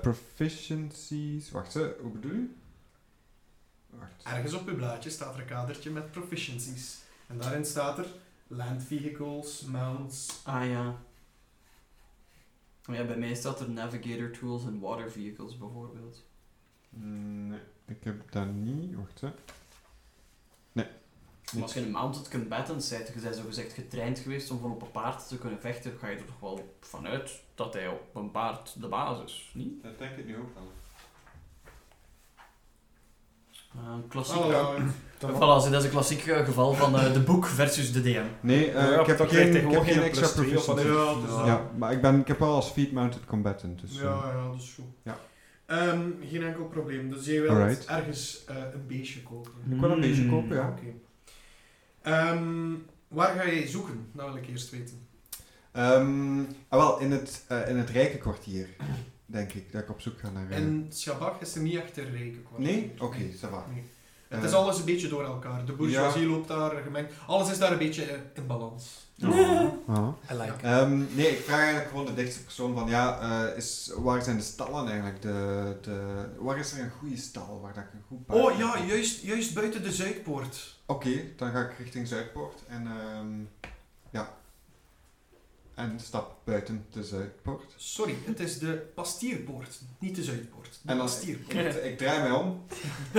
[0.00, 1.50] proficiencies...
[1.50, 2.46] Wacht, hoe bedoel je?
[3.90, 4.22] Wacht.
[4.24, 7.00] Ergens op uw blaadje staat er een kadertje met proficiencies.
[7.26, 8.06] En daarin staat er
[8.56, 10.40] land vehicles, mounts.
[10.44, 10.96] Ah ja.
[12.88, 16.24] Oh ja, bij mij staat er navigator tools en water vehicles bijvoorbeeld.
[16.88, 18.94] Mm, Nee, ik heb dat niet.
[18.94, 19.30] Wacht, hè.
[21.52, 24.82] Maar als je een mounted combatant bent, je bent zogezegd getraind geweest om van op
[24.82, 28.30] een paard te kunnen vechten, ga je er toch wel vanuit dat hij op een
[28.30, 29.82] paard de baas is, niet?
[29.82, 30.72] Dat denk ik nu ook wel.
[33.76, 34.36] Uh, een klassiek.
[34.36, 34.74] Oh, ja.
[35.32, 38.24] Voilà, dat is een klassiek eh, geval van eh, de boek versus de DM.
[38.40, 40.86] Nee, eh, Ja, ik heb geen, ik heb geen extra proficiency.
[40.86, 43.94] Ja, Ja, maar ik, ben, ik heb wel als feat mounted combatant, dus...
[43.94, 44.84] Ja, ja, dat is goed.
[45.02, 45.18] Ja.
[45.66, 47.10] Ehm, geen enkel probleem.
[47.10, 47.86] Dus jij wilt Alright.
[47.86, 49.52] ergens eh, een beestje kopen.
[49.70, 50.68] Ik wil een beetje kopen, ja.
[50.68, 50.92] Oké.
[52.02, 52.74] Ehm,
[53.08, 54.08] waar ga je zoeken?
[54.12, 55.06] Dat wil ik eerst weten.
[55.72, 58.68] Ehm, ah, wel, in het, eh, in het rijke kwartier,
[59.26, 60.50] denk ik, dat ik op zoek ga naar...
[60.50, 62.66] En Schabak is er niet echt een rijke kwartier.
[62.66, 62.92] Nee?
[62.98, 63.66] Oké, ça va.
[63.72, 63.84] Nee.
[64.32, 64.48] Het Eh.
[64.48, 65.64] is alles een beetje door elkaar.
[65.64, 67.12] De bourgeoisie loopt daar gemengd.
[67.26, 69.10] Alles is daar een beetje eh, in balans.
[69.22, 70.08] Ah.
[70.30, 70.54] I like.
[70.62, 74.36] Ehm, nee, ik vraag eigenlijk gewoon de dichtste persoon van, ja, eh, is, waar zijn
[74.36, 75.22] de stallen eigenlijk?
[75.22, 78.58] De, de, waar is er een goede stal, waar dat ik een goed paard Oh
[78.58, 80.76] ja, juist, juist buiten de Zuidpoort.
[80.86, 83.28] Oké, dan ga ik richting Zuidpoort en ehm,
[84.10, 84.28] ja.
[85.74, 87.72] En stap buiten de Zuidpoort.
[87.76, 90.70] Sorry, het is de Pastierpoort, niet de Zuidpoort.
[90.82, 91.74] De En dan- Pastierpoort.
[91.76, 92.46] Ik, ik draai mij om.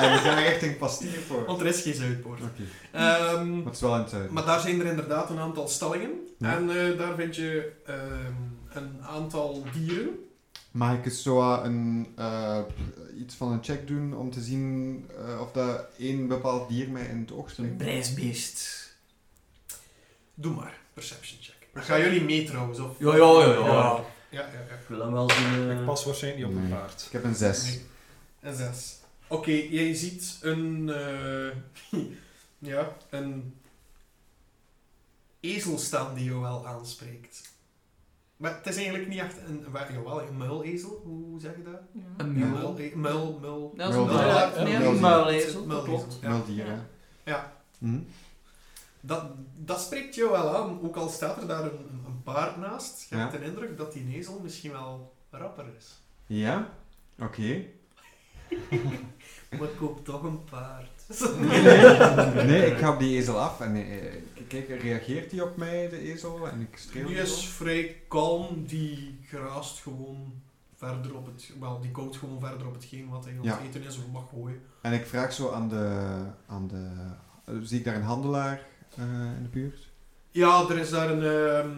[0.00, 1.46] en we gaan richting Pastierpoort.
[1.46, 2.40] Want er is geen Zuidpoort.
[2.42, 4.32] Oké, Ehm, maar het is wel in het zuiden.
[4.32, 6.10] maar daar zijn er inderdaad een aantal stallingen.
[6.38, 6.56] Ja.
[6.56, 8.32] En eh, daar vind je ehm,
[8.84, 10.08] een aantal dieren.
[10.70, 12.60] Mag ik eens zo een, eh,
[13.18, 17.04] iets van een check doen om te zien eh, of dat één bepaald dier mij
[17.06, 17.76] in het oog Een springt?
[17.76, 18.82] prijsbeest.
[20.34, 21.53] Doe maar, perception check.
[21.74, 22.78] Gaan jullie mee trouwens?
[22.78, 22.98] Of?
[22.98, 23.58] Ja, ja, ja, ja.
[23.66, 24.04] Ja.
[24.30, 24.74] Ja, ja, ja.
[24.74, 25.70] Ik wil hem wel zien.
[25.70, 26.78] eh, Ik pas waarschijnlijk niet op een Nee.
[26.78, 27.04] paard.
[27.06, 27.62] Ik heb een 6.
[27.64, 27.82] Nee.
[28.40, 28.98] Een zes.
[29.28, 30.88] Oké, jij ziet een...
[30.90, 32.00] eh,
[32.72, 33.54] ja, een...
[35.40, 37.52] ezel staan die jou wel aanspreekt.
[38.36, 39.64] Maar het is eigenlijk niet echt een...
[39.92, 41.80] Jawel, een muilezel, hoe zeg je dat?
[42.16, 42.72] Een Ja, mul.
[42.72, 43.72] muil, muil, muil.
[43.76, 46.18] Dat is Mul- een Ja, een muilezel, Muilezel, klopt.
[46.20, 46.28] ja.
[46.28, 46.76] Wel dier, hè?
[47.24, 47.52] Ja.
[49.06, 49.24] Dat,
[49.56, 51.70] dat spreekt jou wel aan, ook al staat er daar een,
[52.06, 53.06] een, paard naast.
[53.10, 53.20] Je Ja.
[53.28, 56.02] hebt de indruk dat die ezel misschien wel rapper is.
[56.26, 56.68] Ja?
[57.18, 57.64] Oké.
[59.58, 60.90] Maar koop toch een paard.
[61.40, 62.44] Nee, nee.
[62.44, 65.88] nee, ik ga op die ezel af en eh, ik kijk, reageert hij op mij,
[65.88, 66.48] de ezel?
[66.48, 70.42] En ik streel Die is vrij kalm, die graast gewoon
[70.74, 71.52] verder op het...
[71.60, 73.58] Wel, die koopt gewoon verder op hetgeen wat hij aan Ja.
[73.58, 74.60] het eten is of mag gooien.
[74.82, 76.16] En ik vraag zo aan de...
[76.46, 76.90] Aan de
[77.62, 78.60] zie ik daar een handelaar
[78.98, 79.04] eh,
[79.36, 79.88] in de buurt?
[80.30, 81.22] Ja, er is daar een...
[81.22, 81.70] ehm,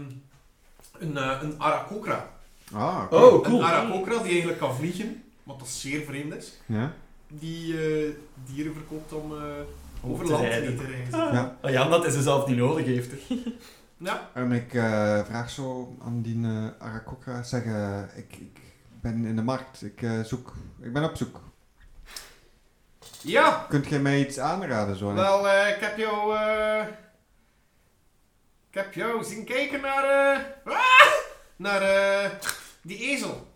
[0.99, 2.29] een, eh, een Arakokra.
[2.73, 3.03] Ah.
[3.11, 3.59] Oh, cool.
[3.61, 6.53] Een Arakokra die eigenlijk kan vliegen, wat dat zeer vreemd is.
[6.67, 6.93] Ja?
[7.29, 8.11] Die eh,
[8.45, 9.43] dieren verkoopt om eh,
[10.11, 10.77] over te land rijden.
[10.77, 11.19] te reizen.
[11.19, 11.57] Ja.
[11.63, 13.13] Oh ja, dat is ze zelf niet nodig heeft.
[13.99, 17.63] Ja, En ik eh, vraag zo aan die uh, Arakokra, zeg,
[18.17, 18.61] ik, ik
[19.01, 20.53] ben in de markt, ik, eh, zoek,
[20.83, 21.41] ik ben op zoek.
[23.21, 24.97] ja Kunt jij mij iets aanraden?
[24.97, 25.09] Zo?
[25.11, 26.37] Ik- Wel, eh, ik heb jou...
[28.77, 30.05] ik heb jou zien kijken naar...
[30.05, 31.13] eh, ah!
[31.57, 32.31] naar eh,
[32.83, 33.53] die ezel.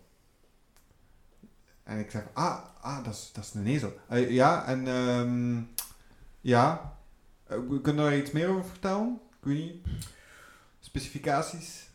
[1.83, 3.99] En ik zeg, ah, ah dat, is, dat is een ezel.
[4.07, 5.61] Eh, ja, en ehm,
[6.41, 6.97] ja,
[7.47, 9.19] we kunnen daar iets meer over vertellen?
[9.39, 9.85] Ik weet niet.
[10.79, 11.89] Specificaties?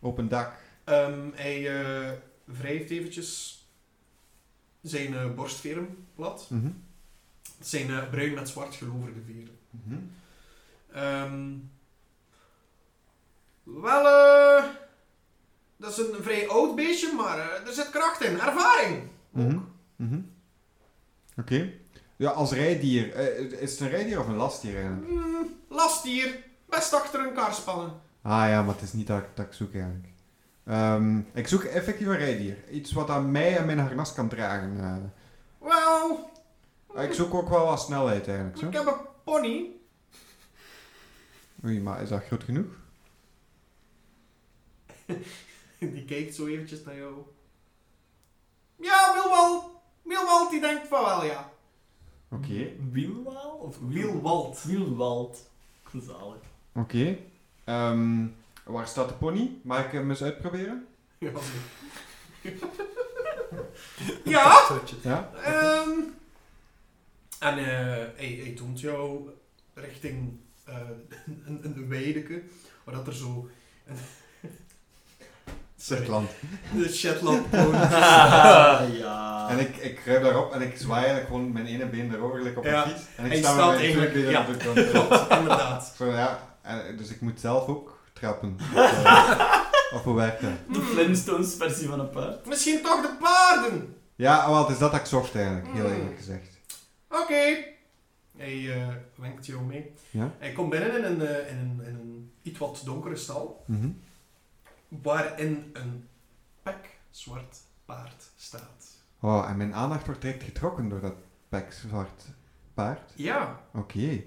[0.00, 0.56] Open dak.
[0.84, 1.62] Ehm, hij
[2.44, 3.62] wrijft eventjes
[4.80, 6.46] zijn borstveren plat.
[6.50, 6.70] Mhm.
[7.58, 9.58] Het zijn eh, bruin met zwart geloverde veren.
[9.70, 9.98] Mhm.
[10.92, 11.56] Ehm,
[13.64, 14.64] wel, eh,
[15.76, 18.40] dat is een vrij oud beestje, maar eh, er zit kracht in.
[18.40, 19.08] Ervaring!
[19.30, 19.58] Mhm.
[19.96, 20.20] Mhm.
[21.36, 21.72] Oké.
[22.16, 23.12] Ja, als rijdier.
[23.14, 25.08] eh, is het een rijdier of een lastdier eigenlijk?
[25.10, 26.42] Mm, lastdier.
[26.68, 27.92] Best achter een kar spannen.
[28.22, 30.06] Ah ja, maar het is niet dat, ik- dat ik zoek eigenlijk.
[30.64, 32.56] Ehm, ik zoek effectief een rijdier.
[32.70, 35.12] Iets wat aan mij en mijn harnas kan dragen.
[35.58, 36.32] Wel,
[36.94, 38.58] Ah, ik zoek ook wel wat snelheid eigenlijk.
[38.58, 38.66] Zo.
[38.66, 39.70] ik heb een pony.
[41.64, 42.66] Oei, maar is dat groot genoeg?
[45.94, 47.14] Die kijkt zo eventjes naar jou.
[48.76, 49.70] Ja, Wilwald.
[50.02, 51.52] Wilwald die denkt van wel, ja.
[52.28, 52.72] Oké.
[52.90, 53.50] Wielwaal?
[53.50, 54.62] Of Wielwald.
[54.62, 55.50] Wielwald.
[56.02, 56.42] Zalig.
[56.72, 57.18] Oké.
[57.64, 58.26] Ehm,
[58.64, 59.50] waar staat de pony?
[59.62, 60.86] Mag ik hem eens uitproberen?
[61.18, 61.30] Ja.
[64.24, 64.80] ja.
[65.02, 65.30] Ja?
[65.34, 65.90] ehm,
[67.38, 69.30] en eh, hij, hij toont jou
[69.74, 70.76] richting eh,
[71.46, 72.42] een, een weideke,
[72.84, 73.50] waar dat er zo...
[73.86, 73.98] Sorry,
[75.84, 76.30] Shetland.
[76.76, 77.76] de Shetland pony.
[78.98, 79.46] ja.
[79.50, 82.58] En ik, ik kruip daarop en ik zwaai eigenlijk gewoon mijn ene been erover like
[82.58, 82.84] op Ja.
[82.84, 83.02] een fiets.
[83.16, 84.40] En ik sta met staat mijn twee eigenlijk- benen ja.
[84.40, 84.90] op de grond.
[84.90, 85.92] Klopt, inderdaad.
[85.98, 86.38] Zo, ja.
[86.62, 88.56] En, dus ik moet zelf ook trappen.
[88.74, 89.40] Eh,
[89.94, 90.50] of hoe werkt dat?
[90.72, 92.46] De Flintstones versie van een paard.
[92.46, 93.94] Misschien toch de paarden.
[94.16, 95.92] Ja, wel, het is dat dat ik zocht eigenlijk, heel Mm.
[95.94, 96.58] eerlijk gezegd.
[97.10, 97.56] Oké.
[98.36, 99.92] Hij eh, wenkt jou mee.
[100.10, 100.30] Ja?
[100.38, 103.88] Hij komt binnen in een, eh, in een, in een iets wat donkere stal, Mhm.
[105.02, 106.08] Waarin een
[106.62, 109.02] pek zwart paard staat.
[109.20, 111.14] Oh, en mijn aandacht wordt direct getrokken door dat
[111.48, 112.24] pekzwart
[112.74, 113.12] paard.
[113.14, 114.22] Ja, Oké.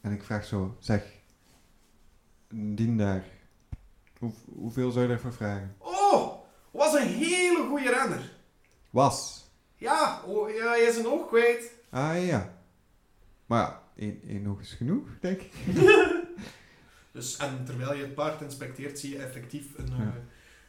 [0.00, 1.02] En ik vraag zo, zeg,
[2.48, 3.24] dien daar,
[4.18, 5.74] hoe, hoeveel zou je daarvoor vragen?
[5.78, 8.32] Oh, was een hele goede renner.
[8.90, 9.48] Was.
[9.76, 11.72] Ja, oh, ja, hij is een oog kwijt.
[11.90, 12.52] Ah ja.
[13.46, 15.52] Maar ja, één, één oog is genoeg, denk ik.
[17.12, 20.02] Dus, en terwijl je het paard inspecteert, zie je effectief een, Ja.
[20.02, 20.08] eh,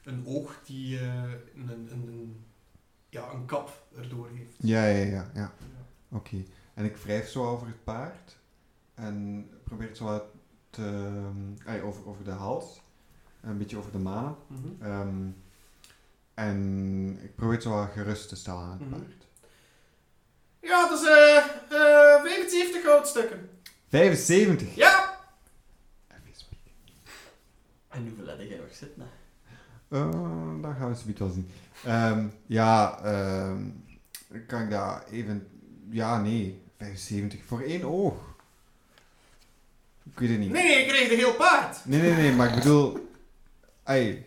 [0.03, 1.23] een oog die eh,
[1.55, 2.43] een, een, een,
[3.09, 4.55] ja, een kap erdoor heeft.
[4.57, 5.31] Ja, ja, ja, ja.
[5.33, 5.53] Ja.
[6.09, 6.43] Oké.
[6.73, 8.37] En ik wrijf zo over het paard.
[8.93, 10.23] En probeer het zo wat
[10.69, 11.11] te,
[11.65, 12.81] eh, over, over de hals.
[13.41, 14.35] En een beetje over de manen.
[14.47, 14.67] Mhm.
[14.83, 15.27] Ehm,
[16.33, 18.89] en ik probeer het zo wat gerust te stellen aan het Mhm.
[18.89, 19.27] paard.
[20.59, 23.49] Ja, dat is eh eh 75 goudstukken.
[23.87, 24.75] 75.
[24.75, 25.10] Ja.
[27.91, 29.07] En hoeveel heb jij nog zitten?
[29.87, 31.49] Eh, dat gaan we zometeen wel zien.
[31.85, 33.63] Ehm, ja, ehm,
[34.47, 35.47] kan ik dat even...
[35.89, 36.61] Ja, nee.
[36.77, 38.35] 75 voor één oog.
[40.03, 40.51] Ik weet het niet.
[40.51, 41.85] Nee, nee, ik kreeg een heel paard.
[41.85, 43.09] Nee, nee, nee, maar ik bedoel...
[43.83, 44.25] Ai.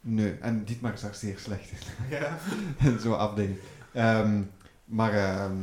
[0.00, 1.78] Nee, en Dietmar is daar zeer slecht in.
[2.08, 2.38] Ja.
[2.86, 3.58] En zo afdingen.
[3.92, 4.42] Ehm,
[4.84, 5.12] maar...
[5.12, 5.62] ehm,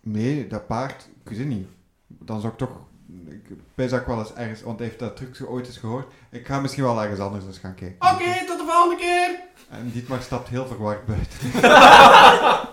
[0.00, 1.08] nee, dat paard...
[1.22, 1.68] Ik weet het niet.
[2.06, 2.80] Dan zou ik toch...
[3.28, 3.42] Ik
[3.74, 4.62] dat ik wel eens ergens...
[4.62, 6.12] Want hij heeft dat truc ooit eens gehoord.
[6.30, 8.10] Ik ga misschien wel ergens anders eens gaan kijken.
[8.12, 9.38] Oké, tot de volgende keer.
[9.70, 11.38] En Dietmar stapt heel verward buiten.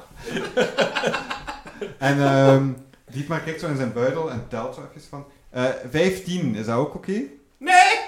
[1.98, 2.68] en ehm
[3.12, 5.26] Dietmar kijkt zo in zijn buidel en telt zo even van...
[5.50, 7.22] eh 15, is dat ook oké?
[7.58, 8.00] Nee.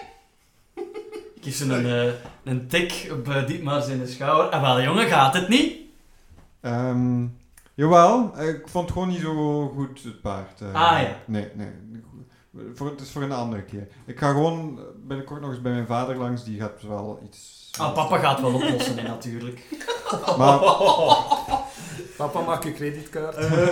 [1.36, 4.52] Ik geef ze een, eh, een tik op uh, Dietmar zijn schouder.
[4.52, 5.78] En wel, jongen, gaat het niet?
[6.62, 7.26] Ehm,
[7.74, 10.62] jawel, eh, ik vond het gewoon niet zo goed, het paard.
[10.62, 10.68] eh.
[10.74, 11.16] Ah, ja.
[11.26, 11.68] Nee, nee.
[12.74, 13.88] Voor, het is voor een andere keer.
[14.06, 17.70] Ik ga gewoon binnenkort nog eens bij mijn vader langs, die gaat wel iets...
[17.78, 19.62] Ah, papa gaat wel oplossen, natuurlijk.
[20.38, 20.60] Maar,
[22.18, 23.36] Papa, maak je creditkaart.
[23.36, 23.68] Eh,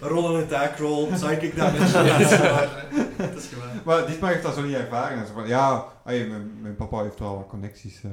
[0.00, 1.08] rollen een taakrol.
[1.16, 2.28] Zou ik dat met Dat is.
[3.16, 3.74] Dat is gewaar.
[3.84, 5.26] maar Dietmar heeft dat zo niet ervaren.
[5.26, 8.02] Van, ja, ai, mijn, mijn papa heeft wel wat connecties.
[8.04, 8.10] eh,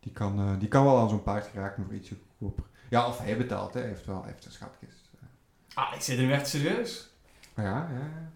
[0.00, 2.64] die, kan, eh, die kan wel aan zo'n paard geraken voor ietsje goedkoper.
[2.88, 3.80] Ja, of hij betaalt, hè.
[3.80, 5.10] hij heeft wel hij heeft een schatkist.
[5.74, 7.10] Ah, ik zit er nu echt serieus.
[7.56, 8.30] Ja, ja, ja.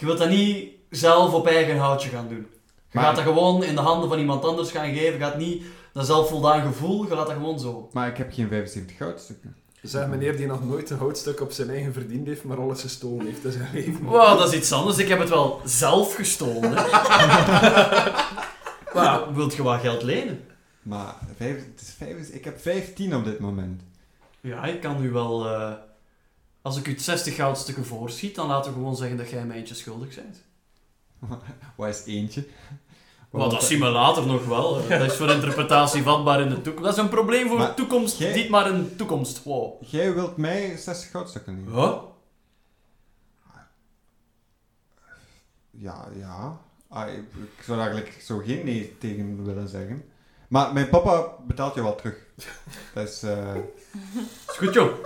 [0.00, 2.46] Je wilt dat niet zelf op eigen houtje gaan doen.
[2.66, 5.12] Je Maar- gaat dat gewoon in de handen van iemand anders gaan geven.
[5.12, 7.88] Je gaat niet dat zelfvoldaan gevoel, je laat dat gewoon zo.
[7.92, 9.56] Maar ik heb geen 75 goudstukken.
[9.82, 13.26] Zeg meneer die nog nooit een houtstuk op zijn eigen verdiend heeft, maar alles gestolen
[13.26, 14.04] heeft in zijn leven.
[14.04, 14.98] Wow, dat is iets anders.
[14.98, 16.74] Ik heb het wel zelf gestolen.
[18.94, 20.44] Maar wilt je wat geld lenen?
[20.82, 23.82] Maar vijf, het is vijf, ik heb 15 op dit moment.
[24.40, 25.46] Ja, ik kan u wel...
[25.46, 25.72] eh,
[26.62, 29.74] als ik u 60 goudstukken voorschiet, dan laten we gewoon zeggen dat jij mij eentje
[29.74, 30.42] schuldig bent.
[31.76, 32.46] Wat is eentje?
[33.30, 34.74] Wat, dat zien we later nog wel.
[34.88, 36.84] Dat is voor interpretatie vatbaar in de toekomst.
[36.84, 39.42] Dat is een probleem voor Maar de toekomst, jij- niet maar een toekomst.
[39.42, 39.82] Wow.
[39.84, 41.72] Jij wilt mij 60 goudstukken lenen?
[41.82, 41.98] Huh?
[45.70, 46.60] Ja, ja.
[46.88, 47.24] Ah, ik,
[47.56, 50.04] ik zou eigenlijk zo geen nee tegen willen zeggen.
[50.48, 52.16] Maar mijn papa betaalt je wel terug.
[52.94, 53.22] Dat is...
[53.22, 53.54] eh
[54.50, 55.04] Is goed, joh.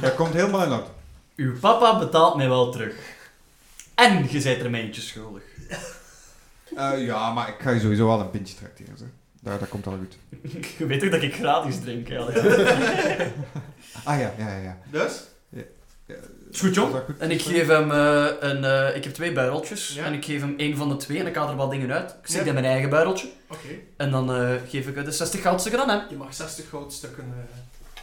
[0.00, 0.84] dat komt helemaal in orde.
[1.36, 2.94] Uw papa betaalt mij wel terug.
[3.94, 5.42] En je bent er mij eentje schuldig.
[6.76, 8.98] Eh, ja, maar ik ga je sowieso wel een pintje tracteren.
[8.98, 9.04] Zo.
[9.40, 10.16] Daar, dat komt al goed.
[10.78, 12.38] Je weet toch dat ik gratis drink, eigenlijk.
[14.04, 14.62] Ah ja, ja, ja.
[14.62, 14.76] ja.
[14.90, 15.12] Dus?
[16.52, 16.86] Is goed, joh.
[16.86, 17.18] Is dat goed?
[17.18, 18.64] En ik geef hem eh, een...
[18.64, 19.88] eh, ik heb twee buideltjes.
[19.94, 20.04] Ja.
[20.04, 22.10] En ik geef hem één van de twee en ik haal er wat dingen uit.
[22.10, 22.46] Ik zet Ja.
[22.46, 23.28] in mijn eigen buideltje.
[23.48, 23.68] Oké.
[23.96, 26.00] En dan eh, geef ik de 60 goudstukken aan hem.
[26.10, 27.58] Je mag 60 goudstukken eh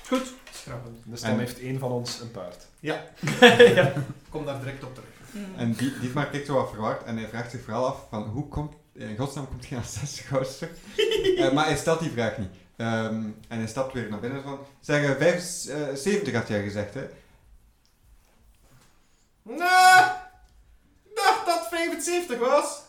[0.07, 0.33] Goed.
[0.51, 1.01] schrappen.
[1.05, 2.65] Dus dan En- heeft één van ons een paard.
[2.79, 3.03] Ja,
[3.75, 3.93] ja.
[4.29, 5.09] kom daar direct op terug.
[5.57, 8.47] En die, Dietmar kijkt zo wat verward en hij vraagt zich vooral af van hoe
[8.47, 10.77] komt, in godsnaam komt hij aan 60 goudstukken?
[11.37, 12.49] Eh, maar hij stelt die vraag niet.
[12.75, 17.07] Ehm, en hij stapt weer naar binnen van, zeg, eh, 75 had jij gezegd, hè?
[19.43, 20.05] Nou,
[21.03, 22.81] ik dacht dat het 75 was.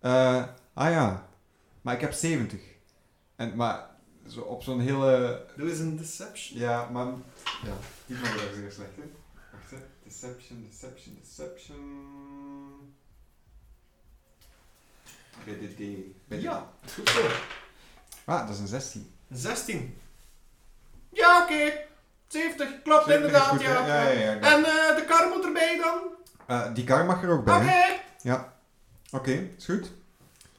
[0.00, 1.26] Eh, ah ja,
[1.82, 2.60] maar ik heb 70.
[3.36, 3.86] En, maar
[4.28, 5.44] zo op zo'n hele...
[5.56, 6.58] Doe eens een deception.
[6.58, 7.06] Ja, maar...
[7.62, 7.72] Ja,
[8.06, 9.14] Dietmar is daar zeer slecht in.
[9.52, 9.76] Wacht, hè.
[10.04, 11.82] Deception, deception, deception...
[15.44, 15.78] Bij de D.
[16.28, 17.20] Bij de Ja, goed zo.
[18.24, 19.14] Ah, dat is een 16.
[19.30, 19.98] 16.
[21.12, 21.72] Ja, oké.
[22.28, 23.82] 70, klopt 70 is inderdaad, goed, ja.
[23.82, 23.86] hè?
[23.86, 24.40] Ja, ja, ja.
[24.40, 25.98] En eh, de kar moet erbij dan?
[26.46, 27.58] Eh, die kar mag er ook Oké.
[27.58, 28.00] bij.
[28.22, 28.36] hè?
[29.10, 29.90] Oké, is goed.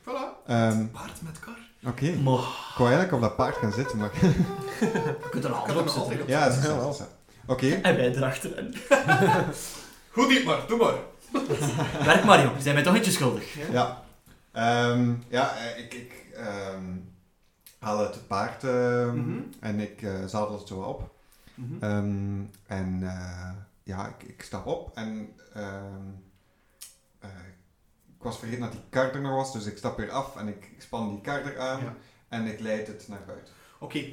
[0.01, 0.45] Voilà.
[0.45, 1.64] Ehm, Paard met kar.
[1.87, 2.33] Oké, ik Maar
[2.77, 4.09] wou eigenlijk op dat paard gaan zitten, maar...
[4.21, 6.27] je kunt er Ik altijd op zitten.
[6.27, 6.77] ja, dat is Ja, wel.
[6.97, 7.07] wel.
[7.47, 8.75] Oké, En wij erachterin.
[10.13, 10.93] Goed, Dietmar, doe maar.
[12.05, 12.57] Werk maar, joh.
[12.57, 13.71] Je bent mij toch eentje schuldig.
[13.71, 14.03] ja.
[14.51, 16.83] Ehm, ja, eh, ik, ik ehm,
[17.79, 19.39] haal het paard ehm, Mhm.
[19.59, 21.09] en ik eh zadel het zo op.
[21.53, 21.83] Mhm.
[21.83, 23.49] Ehm, en eh,
[23.83, 26.05] ja, ik, ik stap op en ehm,
[27.19, 27.54] eh, ik
[28.25, 30.69] was vergeten dat die kar er nog was, dus ik stap weer af en ik,
[30.75, 31.95] ik span die kar eraan Ja.
[32.29, 33.53] en ik leid het naar buiten.
[33.79, 34.03] Oké,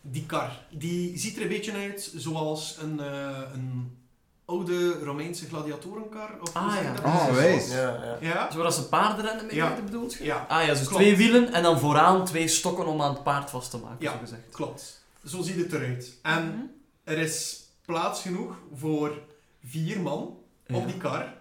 [0.00, 3.96] die kar, die ziet er een beetje uit zoals een, eh, een
[4.44, 6.30] oude Romeinse gladiatorenkar.
[6.40, 6.92] Of Ah, ja.
[6.92, 7.04] dat?
[7.04, 7.70] Oh, Zoals- wijs.
[7.70, 8.16] Ja, ja.
[8.20, 8.50] Ja?
[8.52, 9.78] Zoals ze paardenrennen mee Ja.
[9.84, 10.24] bedoelt je?
[10.24, 10.94] Ja, Ah ja, dus Klopt.
[10.94, 14.12] twee wielen en dan vooraan twee stokken om aan het paard vast te maken, Ja.
[14.12, 14.48] zo gezegd.
[14.52, 15.04] klopt.
[15.26, 16.12] Zo ziet het eruit.
[16.22, 16.74] En
[17.04, 19.18] er is plaats genoeg voor
[19.64, 20.38] vier man
[20.72, 21.34] op die kar.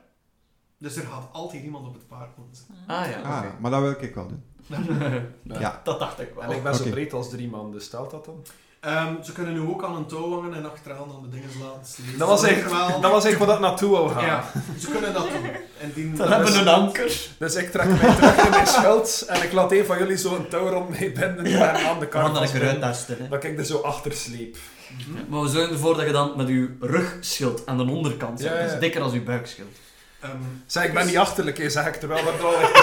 [0.84, 2.76] Dus er gaat altijd iemand op het paard moeten zitten.
[2.88, 3.52] Ah ja, Ah, oké.
[3.60, 4.44] maar dat wil ik wel doen.
[5.60, 5.82] Ja.
[5.84, 6.44] Dat dacht ik wel.
[6.44, 8.44] En ik ben zo breed als drie man, dus stelt dat dan?
[8.80, 11.86] Ehm, ze kunnen nu ook aan een touw hangen en achteraan aan de dingen laten
[11.94, 12.18] slepen.
[12.20, 14.26] Dat was echt, wel- dat was echt wat dat naartoe wou gaan.
[14.26, 14.44] Ja,
[14.80, 15.52] ze kunnen dat doen.
[15.82, 17.28] indien Dan hebben we een anker.
[17.40, 20.36] Dus ik trek mij terug in mijn schild en ik laat een van jullie zo
[20.36, 23.28] een touw rond mij binden en aan de kar Kan dat ik eruit testen, hè.
[23.28, 24.58] Dat ik er zo achter sleep.
[25.30, 28.50] Maar we zorgen ervoor dat je dan met je rugschild aan de onderkant zit.
[28.50, 28.64] Ja, ja.
[28.64, 29.76] Dat is dikker als je buikschild.
[30.24, 32.76] Ehm, Zeg, ik ben niet achterlijk, hè, zeg ik terwijl er al echt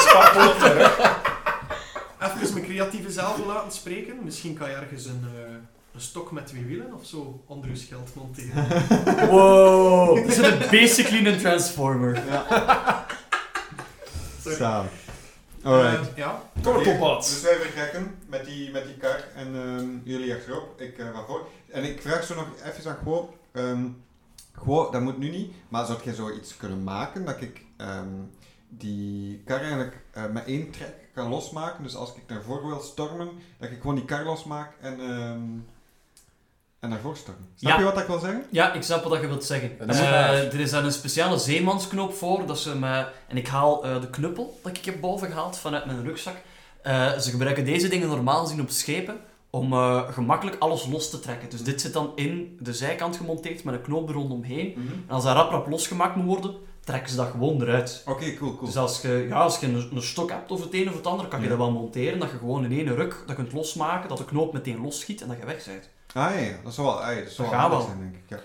[2.42, 4.24] even mijn creatieve zelf laten spreken.
[4.24, 5.54] Misschien kan je ergens een, eh,
[5.94, 8.66] een stok met twee wielen of zo onder je schild monteren.
[9.30, 10.16] Wow!
[10.16, 12.22] Dat is een basically een transformer.
[14.42, 14.56] Sorry.
[14.56, 14.90] Zalig.
[15.62, 16.08] Alright.
[16.08, 16.42] Eh, ja.
[16.60, 17.24] Tortelpad.
[17.24, 21.48] Dus wij vertrekken met die, met die kar en ehm, jullie achterop, ik uh, voor.
[21.70, 22.98] En ik vraag zo nog even aan
[23.52, 23.84] ehm
[24.52, 28.08] Gwo, dat moet nu niet, maar zou jij zoiets kunnen maken dat ik ehm,
[28.68, 31.82] die kar eigenlijk eh, met één trek kan losmaken?
[31.82, 35.42] Dus als ik naar voren wil stormen, dat ik gewoon die kar losmaak en, ehm
[36.78, 37.48] en naar voren stormen.
[37.56, 37.78] Snap Ja.
[37.78, 38.44] je wat ik wil zeggen?
[38.50, 39.78] Ja, ik snap wat je wilt zeggen.
[39.78, 42.46] Dat is Eh, er is daar een speciale zeemansknop voor.
[42.46, 45.86] Dat ze me, en ik haal eh, de knuppel dat ik heb boven gehaald vanuit
[45.86, 46.36] mijn rugzak.
[46.82, 51.20] Eh, ze gebruiken deze dingen normaal gezien op schepen om eh, gemakkelijk alles los te
[51.20, 51.50] trekken.
[51.50, 54.74] Dus dit zit dan in de zijkant gemonteerd met een knoop er rondomheen.
[55.08, 58.02] En als dat rap rap losgemaakt moet worden, trekken ze dat gewoon eruit.
[58.06, 58.66] Oké, cool, cool.
[58.66, 61.06] Dus als je, ja, als je een, een stok hebt of het een of het
[61.06, 61.50] ander, kan je Ja.
[61.50, 62.18] dat wel monteren.
[62.18, 65.28] Dat je gewoon in één ruk dat kunt losmaken, dat de knoop meteen losschiet en
[65.28, 65.88] dat je weg bent.
[66.14, 67.96] Ah ja, ja, dat is wel, ah, ja, dat is wel Dat gaat handig wel.
[67.96, 68.22] zijn, denk ik.
[68.28, 68.40] Ja.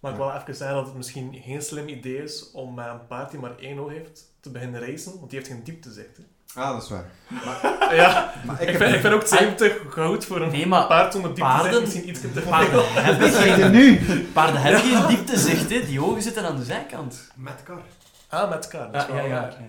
[0.00, 3.06] Maar ik wil even zeggen dat het misschien geen slim idee is om met een
[3.06, 6.16] paard die maar één oog heeft te beginnen reizen, want die heeft geen dieptezicht.
[6.16, 6.22] hè.
[6.54, 7.04] Ah, dat is waar.
[7.96, 11.34] Ja, Maar ik, vind, ik vind ook 70 goud voor een Nee, maar paard zonder
[11.34, 13.98] dieptezicht paarden- misschien iets te paarden hebben geen, nu?
[14.32, 15.86] paarden hebben geen dieptezicht, hè.
[15.86, 17.30] die ogen zitten aan de zijkant.
[17.34, 17.80] Met kar.
[18.28, 18.92] Ah, met elkaar.
[18.92, 19.50] dat is Ja, wel ja, ja, waar.
[19.50, 19.66] ja,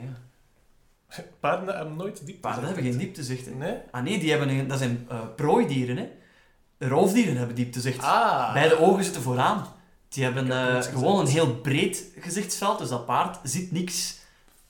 [1.17, 1.23] ja.
[1.39, 2.41] Paarden hebben nooit dieptezicht.
[2.41, 3.45] Paarden hebben geen dieptezicht.
[3.45, 3.51] Hè.
[3.51, 3.75] Nee?
[3.91, 5.97] Ah nee, die hebben een, dat zijn eh, prooidieren.
[5.97, 6.07] Hè.
[6.87, 8.01] Roofdieren hebben dieptezicht.
[8.03, 8.53] Ah.
[8.53, 9.65] Beide ogen zitten vooraan.
[10.09, 14.19] Die hebben eh, gewoon een heel breed gezichtsveld, dus dat paard ziet niks.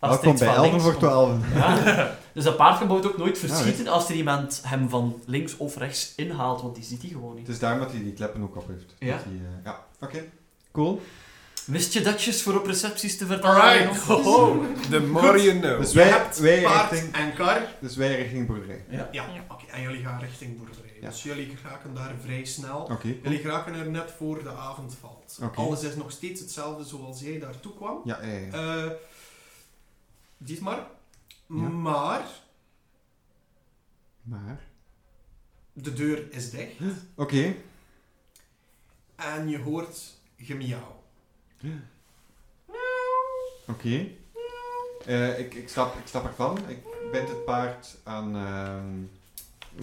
[0.02, 1.04] Als Welkom bij van 11 links voor komt.
[1.04, 1.54] 12.
[1.54, 2.20] Ja.
[2.34, 5.78] Dus dat paard kan ook nooit Ja, verschieten als er iemand hem van links of
[5.78, 7.46] rechts inhaalt, want die ziet hij gewoon niet.
[7.46, 8.96] Het is daarom dat hij die kleppen ook op heeft.
[9.00, 9.16] Ja.
[9.16, 9.86] Dat hij, eh, ja.
[10.02, 10.24] Oké.
[10.72, 11.02] Cool.
[11.66, 13.62] Wist je datjes voor op recepties te vertellen?
[13.62, 14.10] Alright.
[14.10, 15.80] Oh, the more you know.
[15.80, 17.62] Dus Je wij, hebt wij, paard richting, en kar.
[17.80, 18.86] dus wij richting boerderij.
[18.90, 19.10] Ja.
[19.12, 19.64] Ja, oké.
[19.72, 20.98] En jullie gaan richting boerderij.
[21.02, 21.10] Ja.
[21.10, 22.80] Dus jullie geraken daar vrij snel.
[22.92, 23.16] Oké.
[23.24, 25.40] Jullie geraken er net voor de avond valt.
[25.44, 25.60] Oké.
[25.60, 28.02] Alles is nog steeds hetzelfde zoals jij daartoe kwam.
[28.04, 28.52] Ja, ja, ja.
[28.52, 28.92] Eh
[30.44, 30.88] Dietmar.
[31.48, 31.56] Ja.
[31.56, 32.26] Maar
[34.22, 34.60] Maar...
[35.74, 36.76] de deur is dicht.
[37.16, 37.56] Oké.
[39.16, 41.04] En je hoort gemiauw.
[43.68, 44.08] Oké.
[45.06, 46.70] Eh, ik, ik, stap, ik stap ervan.
[46.70, 49.00] Ik bind het paard aan, ehm,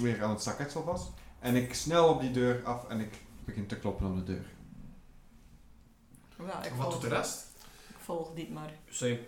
[0.02, 1.08] weer aan het zakhetsel vast.
[1.38, 4.46] En ik snel op die deur af en ik begin te kloppen op de deur.
[6.46, 7.46] Ja, ik Wat volg, doet de rest?
[7.88, 8.72] ik volg dit maar.
[8.88, 9.20] Same.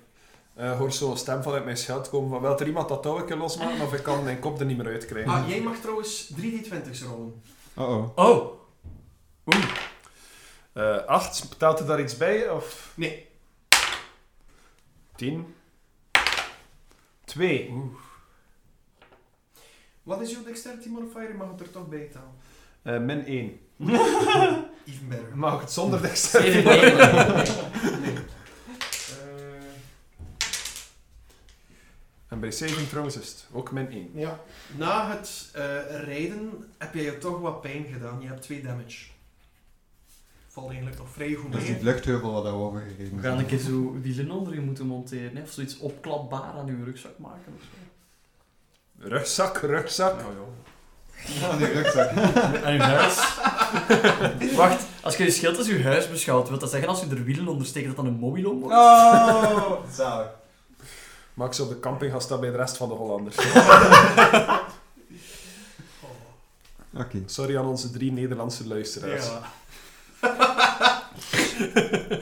[0.55, 3.19] Eh, hoor zo een stem vanuit mijn schild komen van, wil er iemand dat touw
[3.19, 5.33] een keer losmaken of ik kan mijn kop er niet meer uitkrijgen.
[5.33, 7.43] Ah, jij mag trouwens 3d20's rollen.
[7.75, 8.19] Oh-oh.
[8.19, 8.59] Oh,
[10.73, 12.51] Eh, acht, betaalt er daar iets bij?
[12.51, 13.29] Of Nee.
[15.17, 15.55] tien?
[17.25, 17.75] Twee.
[20.03, 21.29] Wat is jouw dexterity modifier?
[21.29, 22.35] Je mag het er toch bij tellen.
[22.83, 23.61] Eh, min één.
[24.89, 25.37] Even better.
[25.37, 26.69] Mag ik het zonder dexterity?
[26.69, 28.15] Nee.
[32.41, 34.11] En bij saving throws is het ook min één.
[34.15, 34.41] ja.
[34.77, 35.63] Na het eh,
[36.05, 38.21] rijden heb jij je toch wat pijn gedaan.
[38.21, 39.07] Je hebt 2 damage.
[40.49, 41.83] Valt eigenlijk nog vrij goed Dat is die mee.
[41.83, 45.43] vluchtheuvel wat daarover gereden We gaan een keer zo wielen onder je moeten monteren, hè?
[45.43, 47.53] of zoiets opklapbaar aan uw rugzak maken.
[47.57, 49.09] Of zo.
[49.09, 50.21] Rugzak, rugzak.
[51.41, 52.11] Ja, die rugzak.
[52.65, 53.39] Aan uw huis.
[54.57, 57.25] Wacht, als je je schild als je huis beschouwt, wil dat zeggen als je er
[57.25, 58.75] wielen onder steekt dat dan een mobilom wordt?
[58.77, 60.39] Oh, zalig.
[61.35, 63.37] Max op de camping gaat staan bij de rest van de Hollanders.
[66.95, 67.23] Oké.
[67.27, 69.27] Sorry aan onze drie Nederlandse luisteraars.
[69.27, 69.53] Ja.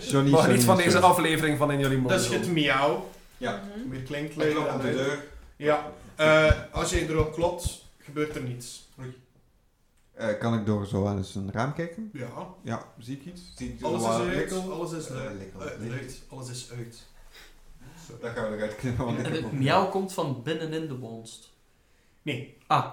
[0.01, 2.09] Johnny, Maar Johnny, niet van deze aflevering van In Jullie Mond.
[2.09, 3.09] Dat is het miauw.
[3.37, 3.63] Ja.
[3.89, 5.25] Weer klinkt luider klop op de deur.
[5.57, 5.93] Ja.
[6.17, 8.87] Eh, als je erop klopt, gebeurt er niets.
[10.19, 12.11] Eh, kan ik door zo aan eens een raam kijken?
[12.13, 12.55] Ja.
[12.63, 13.53] Ja, zie ik iets?
[13.57, 14.53] Zie ik Alles is uit.
[14.71, 16.23] Alles is luid.
[16.29, 17.07] Alles is uit.
[18.21, 19.05] Dat gaan we eruit knippen.
[19.05, 21.51] want ik heb miauw komt van binnenin de wonst.
[22.23, 22.57] Nee.
[22.67, 22.87] Ah,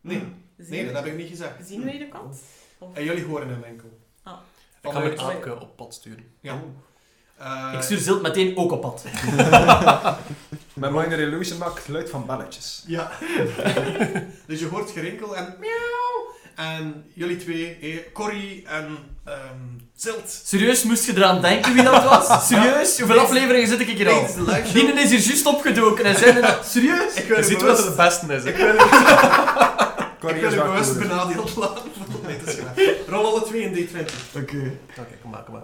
[0.00, 0.18] Nee.
[0.58, 1.66] Zien, Nee, dat heb ik niet gezegd.
[1.66, 2.40] zien wij de kant?
[2.78, 3.98] Of- En jullie horen hem enkel.
[4.22, 4.38] Ah.
[4.82, 6.24] Ik ga mijn aapke op pad sturen.
[6.40, 6.62] Ja.
[7.36, 9.04] Eh, ik stuur Zilt meteen ook op pad.
[10.74, 12.84] Met Minor Illusion maakt geluid van belletjes.
[12.86, 13.10] Ja.
[14.46, 16.34] dus je hoort gerinkel en miauw.
[16.56, 20.40] En jullie twee, eh, Corrie en ehm Zilt.
[20.44, 22.26] Serieus, moest je eraan denken wie dat was?
[22.48, 22.98] Serieus?
[22.98, 24.26] Hoeveel afleveringen zit ik hier al?
[24.72, 26.66] Dienen is hier juist opgedoken en zei dat...
[26.72, 27.14] Serieus?
[27.14, 28.44] Ik Je er ziet bewust, het het beste is.
[28.44, 28.72] ik hè.
[28.72, 28.80] wil
[30.32, 31.08] ik wil is er wel bewust cooler.
[31.08, 31.82] benadeeld laten
[32.46, 33.06] schrijven.
[33.08, 34.36] Rol alle twee een D20.
[34.36, 34.78] Oké.
[34.98, 35.62] Oké, kom maar, kom maar.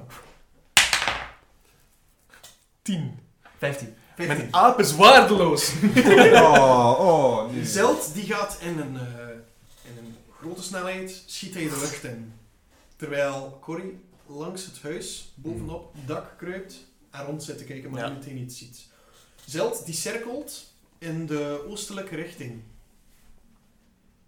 [2.83, 3.19] 10.
[3.59, 3.95] 15.
[4.17, 4.55] Mijn 15.
[4.55, 5.73] aap is waardeloos.
[6.35, 7.65] Oh, oh, nee.
[7.65, 9.18] Zeld die gaat in een, eh, in een
[10.41, 12.33] grote snelheid, schiet hij de lucht in.
[12.97, 18.01] Terwijl Corrie langs het huis, bovenop het dak kruipt en rond zit te kijken, maar
[18.01, 18.09] Ja.
[18.13, 18.87] meteen iets ziet.
[19.47, 22.63] Zeld die cirkelt in de oostelijke richting.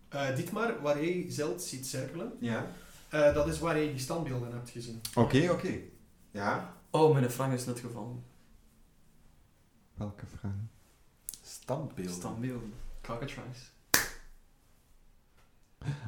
[0.09, 2.71] Eh Dietmar, waar jij Zeld ziet cirkelen, Ja.
[3.09, 5.01] eh, dat is waar jij die standbeelden hebt gezien.
[5.15, 5.79] Oké, oké.
[6.31, 6.77] Ja.
[6.91, 8.25] Oh, mijn frank is net gevallen.
[9.95, 10.53] Welke vraag?
[11.45, 12.11] Standbeeld.
[12.15, 12.73] Standbeelden.
[13.03, 13.70] Cockatrice.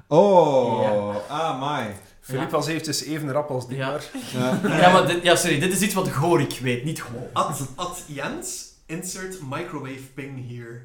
[0.08, 1.20] Oh, Ja.
[1.36, 1.94] ah, my.
[2.20, 3.90] Filip was eventjes even rap als die Ja.
[3.90, 4.04] maar.
[4.32, 4.58] Ja.
[4.80, 7.02] Ja, maar dit, ja, sorry, dit is iets wat Gorik weet, niet.
[7.32, 10.80] Ad, ad Jens, insert microwave ping here.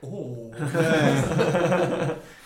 [0.00, 0.54] Oh.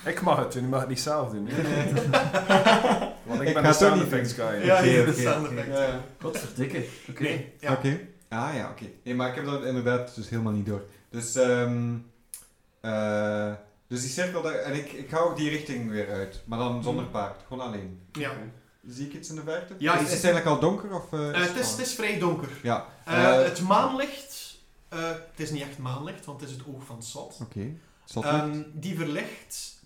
[0.04, 1.48] Ik mag het doen, je mag het niet zelf doen.
[1.50, 1.92] hè.
[3.26, 4.64] Want ik, Ik ben de sound effects guy.
[4.64, 5.54] Ja, Oké, hier, de sound oké.
[5.56, 5.76] effect.
[5.78, 6.00] Ja.
[6.20, 6.84] Godverdikke.
[7.10, 7.22] Oké.
[7.22, 7.72] Nee, ja.
[7.72, 7.98] Oké.
[8.28, 8.84] Ah ja, oké.
[9.04, 10.82] Nee, maar ik heb dat inderdaad dus helemaal niet door.
[11.10, 11.94] Dus, ehm
[12.80, 13.52] eh,
[13.88, 16.82] dus die cirkel daar, en ik, ik ga ook die richting weer uit, maar dan
[16.82, 18.00] zonder paard, gewoon alleen.
[18.12, 18.32] Ja.
[18.88, 19.74] Zie ik iets in de verte?
[19.78, 21.12] Ja, is, is het eigenlijk al donker of?
[21.12, 22.48] eh, Eh, het, is, het is vrij donker.
[22.62, 22.86] Ja.
[23.04, 24.58] Eh, het maanlicht,
[24.88, 27.38] eh, het is niet echt maanlicht, want het is het oog van Sot.
[27.42, 27.70] Oké.
[28.14, 29.80] Ehm, die verlicht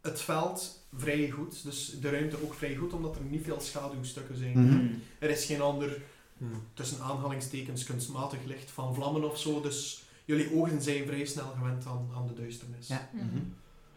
[0.00, 4.36] het veld vrij goed, dus de ruimte ook vrij goed, omdat er niet veel schaduwstukken
[4.36, 4.50] zijn.
[4.64, 4.76] Mhm.
[4.76, 5.02] Hmm.
[5.18, 6.00] Er is geen ander,
[6.38, 6.62] Hmm.
[6.74, 11.86] tussen aanhalingstekens, kunstmatig licht van vlammen of zo, dus jullie ogen zijn vrij snel gewend
[11.86, 12.88] aan, aan de duisternis.
[12.88, 13.10] Ja.
[13.12, 13.38] Mhm.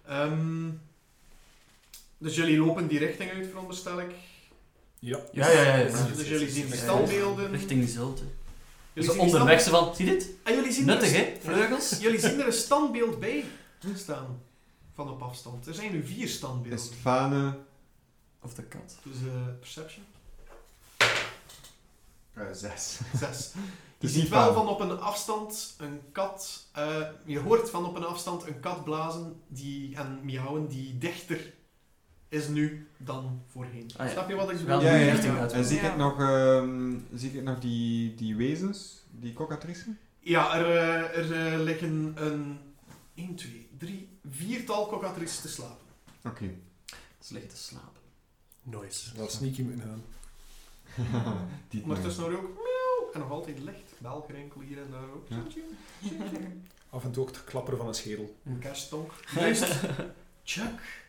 [0.06, 0.70] Ehm,
[2.18, 4.12] dus jullie lopen die richting uit, veronderstel ik.
[5.00, 5.20] Ja.
[5.32, 5.76] Ja, ja, ja.
[5.76, 5.84] ja.
[5.84, 7.52] Dus, dus jullie zien standbeelden.
[7.52, 8.24] Richting Zilte.
[8.94, 10.30] Jullie Dus onderweg ze van, zie je dit?
[10.44, 11.34] En jullie zien Nuttig, hè?
[11.42, 11.98] Vleugels.
[12.06, 13.46] Jullie zien er een standbeeld bij
[13.96, 14.42] staan.
[14.94, 15.68] Van op afstand.
[15.68, 16.80] Er zijn nu vier standbeelden.
[16.80, 17.58] Is het Fane?
[18.42, 18.98] Of de kat.
[19.04, 20.06] Dus eh, perception.
[22.34, 23.00] eh, zes.
[23.20, 23.52] Zes.
[24.02, 26.66] Je Dus ziet wel van op een afstand een kat.
[26.72, 31.54] eh, je hoort van op een afstand een kat blazen die, en miauwen die dichter
[32.30, 33.90] is nu dan voorheen.
[33.98, 34.12] Ah, ja.
[34.12, 34.82] Snap je wat ik bedoel?
[34.82, 35.50] Ja, ja, ja.
[35.50, 35.90] En zie Ja.
[35.92, 39.86] ik nog, ehm, zie ik nog die, die wezens, die cockatrice?
[40.20, 42.60] Ja, er, eh, er eh, liggen een
[43.16, 45.86] 1, 2, 3, viertal cockatrices te slapen.
[46.26, 46.50] Oké.
[47.20, 48.02] Ze liggen te slapen.
[48.64, 49.16] Nice.
[49.16, 50.04] Dat sneaky moeten gaan.
[51.70, 55.28] die Ondertussen hoor je ook miauw en nog altijd licht belgerinkel hier en daar ook.
[55.28, 55.44] Ja.
[56.90, 58.36] Af en toe ook het klapperen van een schedel.
[58.46, 59.12] Een kerststonk.
[59.40, 59.80] Juist.
[60.44, 61.00] Chuck.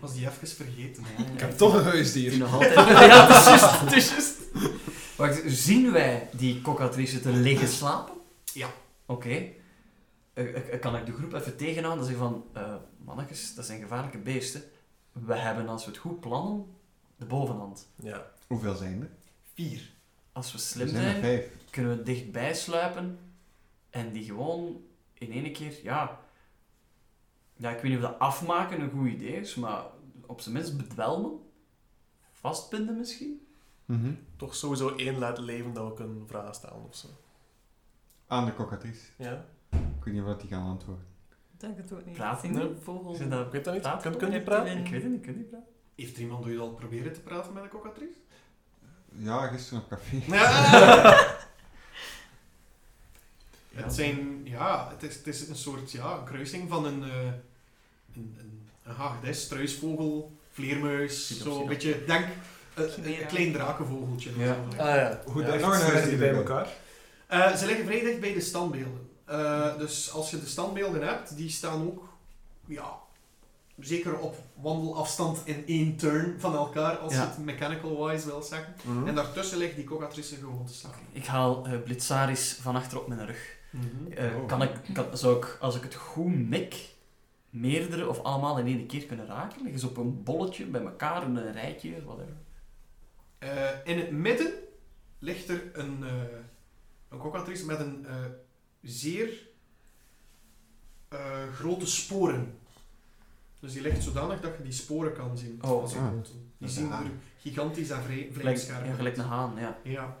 [0.00, 1.04] Was die even vergeten.
[1.34, 2.38] Ik heb toch een Die huisdier.
[2.38, 2.74] nog altijd...
[2.74, 4.38] ja, het is juist, het is juist.
[5.16, 8.14] Wacht, zien wij die cockatrice te liggen slapen?
[8.52, 8.68] Ja.
[9.06, 9.28] Oké.
[10.32, 12.44] Eh, eh, kan ik de groep even tegenhouden en zeggen van...
[12.62, 12.74] eh
[13.04, 14.62] mannetjes, dat zijn gevaarlijke beesten.
[15.12, 16.66] We hebben, als we het goed plannen,
[17.16, 17.88] de bovenhand.
[18.02, 18.30] Ja.
[18.46, 19.10] Hoeveel zijn er?
[19.54, 19.90] Vier.
[20.40, 23.18] Als we slim zijn kunnen we dichtbij sluipen
[23.90, 24.82] en die gewoon
[25.14, 26.20] in één keer, ja...
[27.56, 29.84] Ja, ik weet niet of dat afmaken een goed idee is, maar
[30.26, 31.32] op zijn minst bedwelmen.
[32.32, 33.46] Vastbinden misschien.
[33.84, 34.12] Mhm.
[34.36, 37.08] Toch sowieso één laten leven dat we kunnen vragen stellen of zo.
[38.26, 39.06] Aan de cockatrice.
[39.16, 39.44] Ja?
[39.70, 41.04] Ik weet niet wat die gaan antwoorden.
[41.52, 42.82] Ik denk het ook niet.
[42.82, 43.14] Vogel.
[43.14, 43.84] Zijn dat Ik weet dat niet.
[43.84, 44.42] Reptielen.
[44.44, 44.78] praten?
[44.78, 45.66] Ik weet het niet, praten.
[45.94, 48.18] Heeft er iemand ooit al proberen te praten met een cockatrice?
[49.12, 50.16] Ja, gisteren op café.
[53.74, 57.10] Het zijn, ja, het is, het is een soort, ja, een kruising van een, eh
[58.14, 62.26] een, een, een hagedis, struisvogel, vleermuis, op zo een beetje, denk,
[62.74, 62.90] een,
[63.20, 64.30] een klein drakenvogeltje.
[64.30, 64.54] of Ja.
[64.70, 64.82] zo.
[64.82, 65.20] Ah ja.
[65.24, 66.68] Hoe Ja, die bij elkaar?
[67.26, 69.08] Eh, ze liggen vrij dicht bij de standbeelden.
[69.24, 72.08] Eh, dus als je de standbeelden hebt, die staan ook,
[72.66, 72.92] ja,
[73.80, 77.22] zeker op wandelafstand in één turn van elkaar, als Ja.
[77.22, 78.74] je het mechanical-wise wil zeggen.
[78.82, 79.06] Mhm.
[79.06, 80.90] En daartussen ligt die cockatrice gewoon te staan.
[81.12, 83.56] Ik haal eh Blitzaris van achter op mijn rug.
[83.70, 84.12] Mhm.
[84.12, 84.46] Eh, Oh.
[84.48, 86.88] kan ik, kan, zou ik, als ik het goed mik,
[87.50, 89.62] meerdere of allemaal in één keer kunnen raken?
[89.62, 92.34] Liggen ze op een bolletje, bij elkaar, in een rijtje, whatever.
[93.38, 94.52] Eh, in het midden
[95.18, 96.10] ligt er een, eh
[97.08, 98.14] een cockatrice met een eh,
[98.82, 99.48] zeer
[101.08, 101.18] eh,
[101.54, 102.58] grote sporen.
[103.60, 105.58] Dus die ligt zodanig dat je die sporen kan zien.
[105.62, 106.10] Oh, Als je ah.
[106.10, 106.52] poten.
[106.58, 109.78] Die zien er gigantisch scherp ja, gelijk een haan, ja.
[109.82, 110.16] Ja.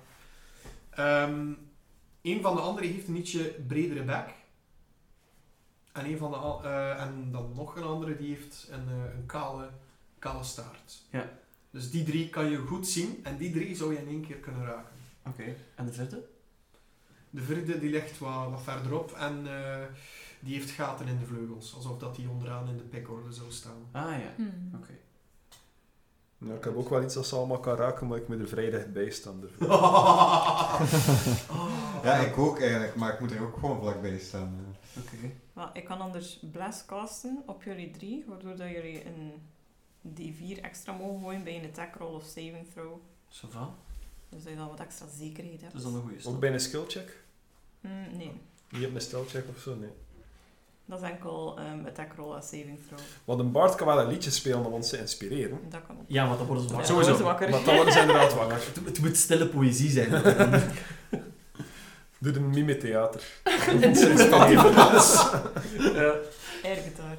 [0.90, 1.52] Ehm,
[2.22, 4.34] een van de andere heeft een ietsje bredere bek.
[5.92, 9.14] En, een van de, al- eh, en dan nog een andere die heeft een, eh,
[9.14, 9.70] een kale,
[10.18, 11.02] kale staart.
[11.10, 11.30] Ja.
[11.70, 14.36] Dus die drie kan je goed zien en die drie zou je in één keer
[14.36, 14.92] kunnen raken.
[15.26, 15.54] Oké.
[15.74, 16.24] En de vierde?
[17.30, 19.84] De vierde die ligt wat, wat verderop en eh,
[20.40, 21.74] die heeft gaten in de vleugels.
[21.74, 23.88] Alsof dat die onderaan in de pikorde zou staan.
[23.92, 24.32] Ah ja.
[24.36, 24.70] Hmm.
[24.74, 24.92] Oké.
[26.38, 28.48] Nou, ik heb ook wel iets dat ze allemaal kan raken, maar ik moet er
[28.48, 29.42] vrij dichtbij staan.
[29.42, 29.68] ervoor.
[32.04, 34.76] Ja, ik ook eigenlijk, maar ik moet er ook gewoon vlakbij staan.
[34.98, 35.32] Oké.
[35.72, 39.32] Ik kan anders blast casten op jullie drie, waardoor dat jullie een
[40.08, 42.98] D4 extra mogen gooien bij een attack roll of saving throw.
[43.30, 43.74] Ça va.
[44.28, 45.72] Dus dat je dan wat extra zekerheid hebt.
[45.72, 46.32] Dat is dan een goede stap.
[46.32, 47.24] Ook bij een skill check?
[47.80, 48.32] Hmm, nee,
[48.70, 49.90] Niet op een stealth check of zo, nee.
[50.90, 52.98] Dat is enkel ehm, attack roll en saving throw.
[53.24, 55.58] Want een bard kan wel een liedje spelen om ons te inspireren.
[55.68, 56.04] Dat kan ook.
[56.06, 57.04] Ja, maar dan worden ze wakker.
[57.16, 57.50] ze wakker.
[57.50, 58.56] Maar dan worden ze inderdaad wakker.
[58.74, 60.10] Het, het moet stille poëzie zijn.
[62.18, 63.22] Doe een mimetheater.
[65.78, 66.14] ja.
[66.64, 67.18] Airgitaar.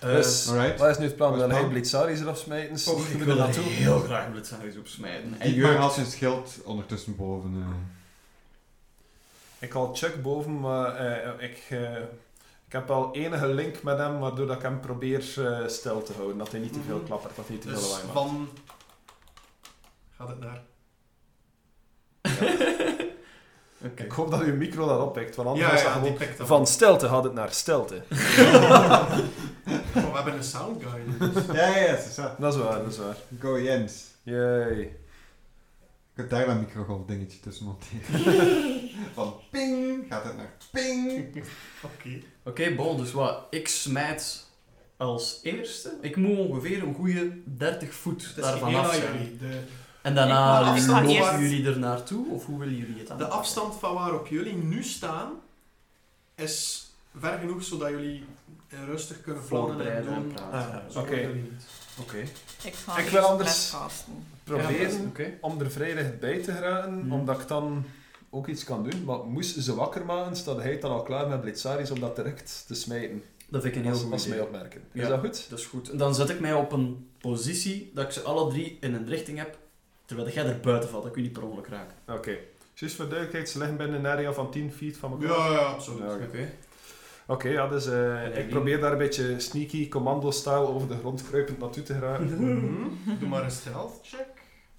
[0.00, 0.78] Dus, Alright.
[0.78, 1.30] wat is nu het plan?
[1.30, 1.68] Wat is Dan het hij plan?
[1.68, 2.74] Blitzaris eraf smijten,
[3.12, 3.62] ik wil dat naartoe.
[3.62, 5.34] heel graag Blitzaris opsmijten.
[5.38, 7.54] En maar als je schild ondertussen boven.
[7.56, 7.66] eh.
[9.60, 11.78] Ik haal Chuck boven, maar eh, ik, eh,
[12.68, 16.12] ik heb al enige link met hem, waardoor dat ik hem probeer eh, stil te
[16.12, 16.38] houden.
[16.38, 17.06] Dat hij niet te veel Mhm.
[17.06, 18.18] klappert, dat hij niet te veel Dus lawaai maakt.
[18.18, 18.48] van...
[20.16, 20.62] Gaat het naar...
[23.84, 24.02] Oké.
[24.02, 26.26] Ik hoop dat uw micro dat oppikt, want anders Ja, is dat ja, die gewoon...
[26.26, 26.46] pikt dat.
[26.46, 28.02] Van stilte gaat het naar stilte.
[29.96, 31.28] Oh, we hebben een sound guy.
[31.32, 31.44] dus.
[31.52, 31.76] Ja, ja,
[32.16, 32.34] ja.
[32.38, 33.16] Dat is waar, dat is waar.
[33.40, 34.04] Go Jens.
[34.22, 34.96] Yay.
[36.18, 38.20] Ik heb daar dat microgolf dingetje tussen monteren.
[39.14, 41.26] Van ping gaat het naar ping.
[41.82, 42.08] Oké.
[42.44, 43.40] Oké, bon, dus wat?
[43.50, 44.46] Ik smijt
[44.96, 45.92] als eerste.
[46.00, 49.12] Ik moet ongeveer een goede 30 voet daarvan af aan zijn.
[49.12, 49.36] jullie.
[49.36, 49.60] De,
[50.02, 53.38] En Ik daarna lopen jullie er naartoe, of hoe willen jullie het de aanpakken?
[53.38, 55.32] afstand van waarop jullie nu staan
[56.34, 56.86] is
[57.18, 58.24] ver genoeg zodat jullie
[58.86, 60.32] rustig kunnen plannen en doen.
[60.32, 60.58] praten.
[60.84, 61.08] Ah, Zo oké.
[61.08, 61.64] worden jullie niet.
[62.00, 62.18] Oké.
[62.62, 63.74] Ik ga Ik eerst wil anders-
[64.48, 65.32] Proberen Oké.
[65.40, 67.12] om er vrij dichtbij te geraken, Mhm.
[67.12, 67.84] omdat ik dan
[68.30, 69.04] ook iets kan doen.
[69.04, 72.64] Maar moest ze wakker maken, staat hij dan al klaar met Blitzaris om dat direct
[72.66, 73.22] te smijten.
[73.48, 74.42] Dat vind ik een heel goed mij idee.
[74.42, 74.80] opmerken.
[74.92, 75.08] Is Ja.
[75.08, 75.46] dat goed?
[75.50, 75.90] Dat is goed.
[75.90, 79.06] En dan zet ik mij op een positie dat ik ze alle drie in een
[79.08, 79.58] richting heb,
[80.04, 81.02] terwijl jij er buiten valt.
[81.02, 81.96] Dat kun je niet per ongeluk raken.
[82.18, 82.36] Oké.
[82.74, 85.28] Juist voor duidelijkheid, ze liggen binnen een area van 10 feet van elkaar.
[85.28, 85.98] Ja, ja, absoluut.
[86.32, 86.46] Ja,
[87.26, 87.48] oké.
[87.48, 91.82] Ja, dus eh, ik probeer daar een beetje sneaky commando-style over de grond kruipend naartoe
[91.82, 92.26] te geraken.
[92.38, 93.18] Mhm.
[93.18, 94.26] Doe maar een stealth check.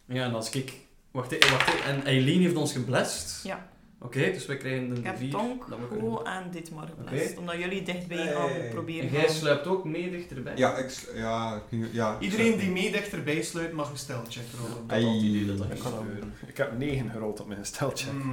[0.10, 0.74] Ja, en als ik...
[1.12, 1.84] Wacht even, wacht even.
[1.86, 3.44] En Eileen heeft ons geblest.
[3.44, 3.68] Ja.
[4.02, 5.32] Oké, dus wij krijgen een Ik heb vier.
[5.32, 7.38] Tonk, dat we Ko en Ditmar geblest.
[7.38, 8.70] Omdat jullie dichtbij gaan Hey.
[8.70, 10.54] proberen En jij sluipt ook mee dichterbij.
[10.56, 12.14] Ja, ik, ja, ik- ja.
[12.16, 14.44] ik Iedereen die mee dichterbij sluit mag een stealth check
[14.90, 15.14] rollen.
[15.24, 16.34] Idee dat dat Ik, ging kan gebeuren.
[16.48, 18.10] ik heb 9 gerold op mijn stelcheck.
[18.12, 18.30] Hmm.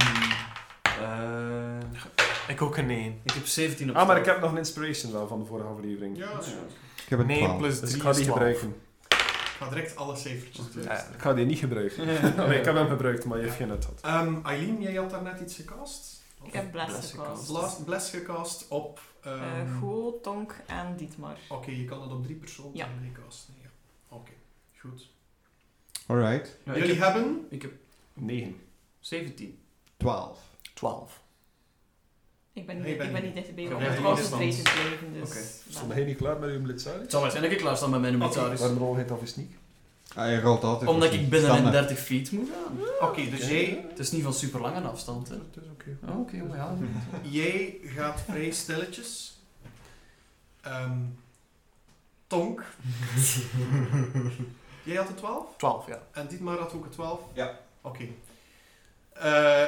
[1.01, 1.77] Eh,
[2.47, 3.19] Ik ook een 9.
[3.23, 5.67] ik heb 17 op Ah, maar ik heb nog een inspiration wel van de vorige
[5.67, 6.17] aflevering.
[6.17, 6.57] Ja, dat is Ja.
[6.59, 6.71] goed.
[7.03, 7.57] Ik heb een 9 12.
[7.59, 8.37] plus Dus 3 ik ga die is 12.
[8.39, 8.75] gebruiken.
[9.57, 10.83] Ik ga direct alle cijfertjes doen.
[10.83, 12.05] Ja, ik ga die niet gebruiken.
[12.47, 14.01] nee, ik heb hem gebruikt, maar je heeft geen nut gehad.
[14.01, 16.21] Ehm, Eileen, jij had daar net iets gecast?
[16.43, 17.47] Ik heb blast Blast gecast.
[17.47, 18.99] Blast, bless gecast op...
[19.21, 21.37] ehm, Eh Go, Tonk en Dietmar.
[21.49, 22.87] Oké, je kan het op drie personen Ja.
[23.25, 23.53] casten.
[23.61, 23.69] Ja.
[24.09, 24.31] Oké,
[24.79, 25.09] goed.
[26.05, 26.57] Alright.
[26.63, 27.45] Ja, ik, Jullie heb, hebben...
[27.49, 27.71] ik heb
[28.13, 28.59] 9.
[28.99, 29.59] 17.
[29.97, 30.39] 12.
[30.73, 31.21] 12.
[32.57, 33.23] Ik ben, Nee, niet, ik ben ik ben niet.
[33.23, 33.95] niet dichterbij Ik om blijf
[34.29, 35.13] te blijven.
[35.13, 35.39] Dus Oké.
[35.69, 37.01] Stond jij niet klaar met uw blitzaris?
[37.01, 38.59] Het zal waarschijnlijk klaarstaan bij mijn Oké, militaris.
[38.59, 39.51] Waarom rol heet of is niet?
[40.15, 40.89] Ah, je rolt altijd.
[40.89, 41.87] Omdat ik binnen een standaard.
[41.87, 43.07] 30 feet moet gaan.
[43.09, 45.29] Oké, dus jij, Het is niet van super lange afstand.
[45.29, 45.35] Hè.
[45.35, 45.97] Het is oké.
[46.09, 46.75] Oh, Oké, maar ja.
[47.41, 49.39] jij gaat vrij stilletjes.
[50.61, 50.97] Ehm,
[52.27, 52.63] Tonk.
[54.83, 55.45] jij had een 12?
[55.57, 56.01] 12, ja.
[56.11, 57.19] En Dietmar had ook een 12?
[57.33, 57.59] Ja.
[57.81, 58.03] Oké.
[59.13, 59.63] Eh,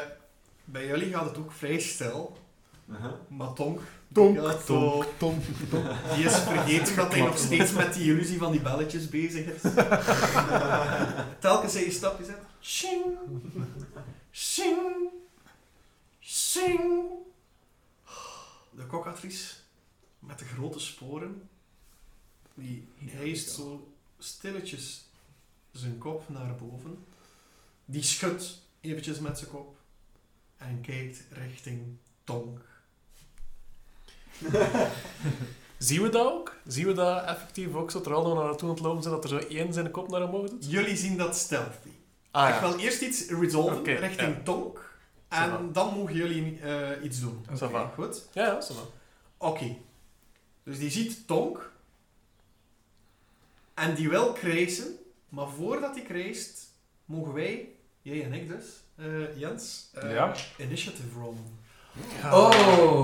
[0.65, 2.37] bij jullie gaat het ook vrij stil.
[2.91, 3.19] Aha.
[3.27, 3.81] Maar Tonk,
[4.13, 5.03] Tonk, Ja, tonk, zo.
[5.17, 5.85] tonk, tonk.
[6.15, 9.61] die is vergeten dat hij nog steeds met die illusie van die belletjes bezig is.
[11.39, 12.37] Telkens hij een stapje zet.
[12.61, 13.03] Shing.
[14.31, 15.09] Shing.
[16.21, 17.03] Shing.
[18.71, 19.63] De kokadries
[20.19, 21.49] met de grote sporen.
[22.53, 25.05] Die hijst zo stilletjes
[25.71, 27.05] zijn kop naar boven.
[27.85, 29.77] Die schudt eventjes met zijn kop.
[30.57, 32.67] En kijkt richting Tonk.
[35.77, 36.55] Zien we dat ook?
[36.67, 39.23] Zien we dat effectief ook zo terwijl we naar naartoe aan het lopen zijn, dat
[39.23, 40.69] er zo één zijn kop naar omhoog doet?
[40.71, 41.89] Jullie zien dat stealthy.
[42.31, 44.41] Ah Ik wil eerst iets resolven richting ja.
[44.43, 44.87] Tonk.
[45.27, 47.45] En dan mogen jullie eh, iets doen.
[47.53, 47.91] Ça va.
[47.95, 48.27] Goed?
[48.33, 48.59] Ja, ja.
[49.37, 49.75] Oké.
[50.63, 51.71] Dus die ziet Tonk.
[53.73, 54.95] En die wil krijsen.
[55.29, 56.61] Maar voordat hij krijst,
[57.05, 57.69] mogen wij,
[58.01, 58.65] jij en ik dus,
[58.95, 60.33] eh, Jens, eh, Ja.
[60.57, 61.57] initiative rollen.
[62.23, 62.99] Oh!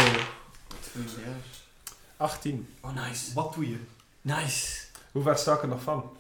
[0.80, 1.32] Wat goed, ja.
[2.18, 2.68] 18.
[2.82, 3.34] Oh, nice.
[3.34, 3.78] Wat doe je?
[4.22, 4.84] Nice.
[5.12, 6.18] Hoe ver sta ik er nog van?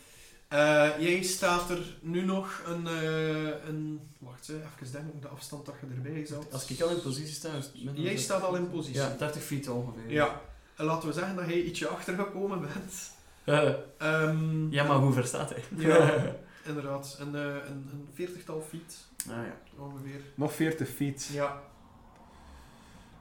[0.47, 2.88] Eh, jij staat er nu nog een...
[2.88, 6.53] eh, een wacht, hè, even denken de afstand dat je erbij zat.
[6.53, 7.53] Als ik al in positie sta...
[7.53, 9.01] is het minder Jij dan- staat al in positie.
[9.01, 10.12] Ja, 30 feet ongeveer.
[10.12, 10.41] Ja.
[10.76, 12.93] En laten we zeggen dat jij ietsje achtergekomen bent.
[13.45, 15.64] Eh, Ehm, ja, maar hoe ver staat hij?
[15.78, 16.14] Ja.
[16.68, 18.97] Inderdaad, een, eh, een, een veertigtal feet
[19.30, 19.58] Ah, ja.
[19.84, 20.22] ongeveer.
[20.36, 21.30] Nog 40 feet.
[21.32, 21.62] Ja.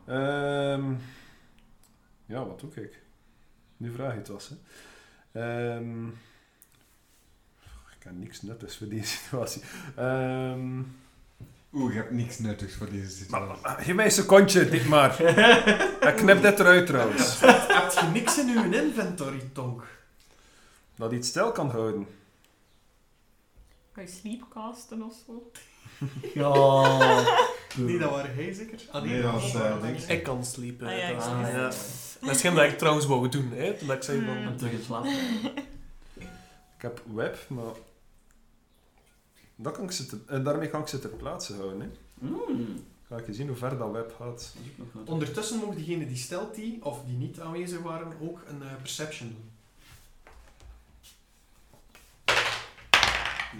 [0.06, 0.92] Ehm,
[2.26, 3.02] ja, wat doe ik?
[3.76, 4.48] Nu vraag je het was.
[4.50, 4.56] Hè.
[5.40, 6.08] Ehm,
[7.96, 9.62] ik heb niks nuttigs voor deze situatie.
[9.96, 10.82] Ehm,
[11.72, 13.46] Oeh, je hebt niks nuttigs voor deze situatie.
[13.48, 15.20] maar, maar, geef mij een secondje, dit maar.
[16.08, 17.40] Ik knip dit eruit trouwens.
[17.40, 19.86] Heb je niks in uw inventory, Tonk?
[20.96, 22.06] Dat iets stil kan houden.
[23.92, 25.50] Kan je sleepcasten of zo?
[26.34, 26.52] Ja.
[27.76, 28.80] Nee, dat waren hij zeker?
[28.90, 30.06] Ah, Nee, dat was, eh, niks.
[30.06, 30.86] Ik kan slepen.
[30.86, 31.40] Ah, ja, ik dat, Ah,
[32.20, 32.30] ja.
[32.30, 33.50] is geen dat ik trouwens wou doen.
[33.52, 34.36] Hè, toen ik zei van...
[34.36, 34.46] Hmm.
[34.46, 35.04] En terug in slaap.
[36.76, 37.72] Ik heb web, maar...
[39.56, 41.80] Dat kan ik ze te- en daarmee kan ik ze ter plaatse houden.
[41.80, 41.86] Hè.
[42.26, 42.84] Mm.
[43.08, 44.54] Ga ik je zien hoe ver dat web gaat.
[45.04, 49.50] Ondertussen mogen diegenen die stealthy, of die niet aanwezig waren, ook een eh, perception doen.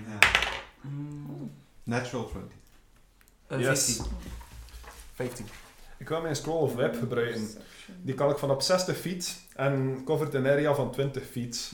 [0.08, 0.18] Ja.
[0.80, 1.52] Mm.
[1.84, 2.50] Natural 20.
[3.46, 3.84] Eh, Yes.
[3.96, 4.04] 15.
[5.14, 5.46] 15.
[5.98, 7.40] Ik ga mijn scroll of web gebruiken.
[7.40, 7.96] Perception.
[8.02, 11.72] Die kan ik van op 60 feet en covert een area van 20 feet.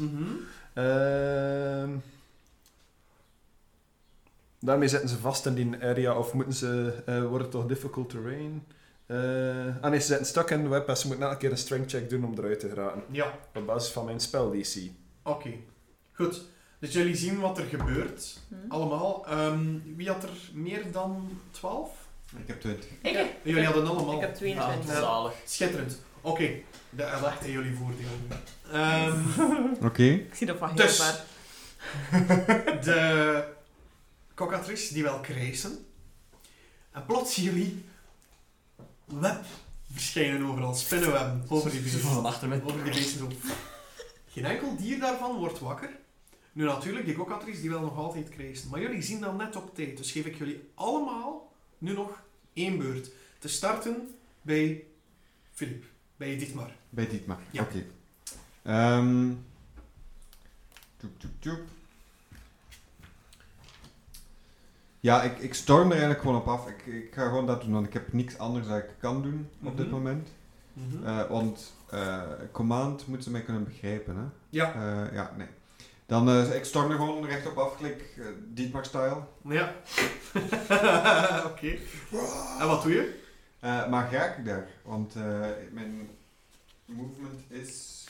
[0.75, 1.91] Ehm
[4.61, 8.09] daarmee zitten ze vast in die area of moeten ze, eh wordt het toch difficult
[8.11, 8.67] terrain?
[9.07, 11.57] Eh ah nee, ze zitten stuck in de web en ze moeten elke keer een
[11.59, 13.03] strength check doen om eruit te geraken.
[13.11, 14.77] Ja, Op basis van mijn spel DC.
[15.23, 15.51] oké.
[16.13, 16.45] Goed.
[16.81, 18.39] Dus jullie zien wat er gebeurt.
[18.49, 18.55] Hm?
[18.73, 19.27] Allemaal.
[19.27, 21.91] Ehm, wie had er meer dan 12?
[22.37, 22.89] Ik heb 20.
[23.03, 24.15] Ik heb, Jullie hadden allemaal.
[24.15, 24.93] ik heb 22.
[24.95, 25.01] Ja.
[25.01, 25.33] Zalig.
[25.45, 26.01] Schitterend.
[26.21, 26.51] Oké,
[26.91, 28.07] dat legt in jullie voordeel.
[28.73, 29.23] Ehm
[29.89, 30.03] Oké.
[30.03, 30.97] Ik zie dat van heel Dus.
[31.03, 31.25] ver.
[32.85, 33.45] de
[34.35, 35.87] cockatrice die wel krijsen.
[36.93, 37.85] En plots zien jullie
[39.05, 39.45] web
[39.93, 40.75] verschijnen overal.
[40.75, 42.01] Spinnenwebben over die beesten.
[42.01, 42.63] van achter met.
[42.65, 43.33] Over die beesten.
[44.33, 45.91] Geen enkel dier daarvan wordt wakker.
[46.53, 48.71] Nu natuurlijk, die cockatrice die wil nog altijd krijsen.
[48.71, 49.97] Maar jullie zien dat net op tijd.
[49.97, 52.23] Dus geef ik jullie allemaal nu nog
[52.53, 53.11] één beurt.
[53.39, 54.85] Te starten bij
[55.53, 55.85] Filip.
[56.17, 56.73] Bij Dietmar.
[56.91, 57.39] Bij Dietmar.
[57.51, 57.63] Ja.
[57.63, 57.85] Oké.
[58.63, 59.33] Ehm.
[60.97, 61.61] Tjoep, tjoep, tjoep.
[65.01, 66.69] Ja, ik, ik storm er eigenlijk gewoon op af.
[66.69, 69.49] Ik, ik ga gewoon dat doen, want ik heb niks anders dat ik kan doen
[69.63, 69.95] op dit Mhm.
[69.95, 70.29] moment.
[70.73, 71.07] Mhm.
[71.07, 72.23] Eh, want eh,
[72.53, 74.23] command moeten ze mij kunnen begrijpen, hè?
[74.49, 74.75] ja.
[74.75, 75.47] Eh, ja, nee.
[76.11, 79.17] Dan, eh, ik storm er gewoon recht op af, klik uh, Dietmar-style.
[79.45, 79.75] Ja.
[81.51, 81.79] Oké.
[82.61, 83.19] En wat doe je?
[83.61, 84.69] Eh, maar raak ik daar?
[84.83, 85.23] Want eh,
[85.71, 86.11] mijn
[86.85, 88.05] movement is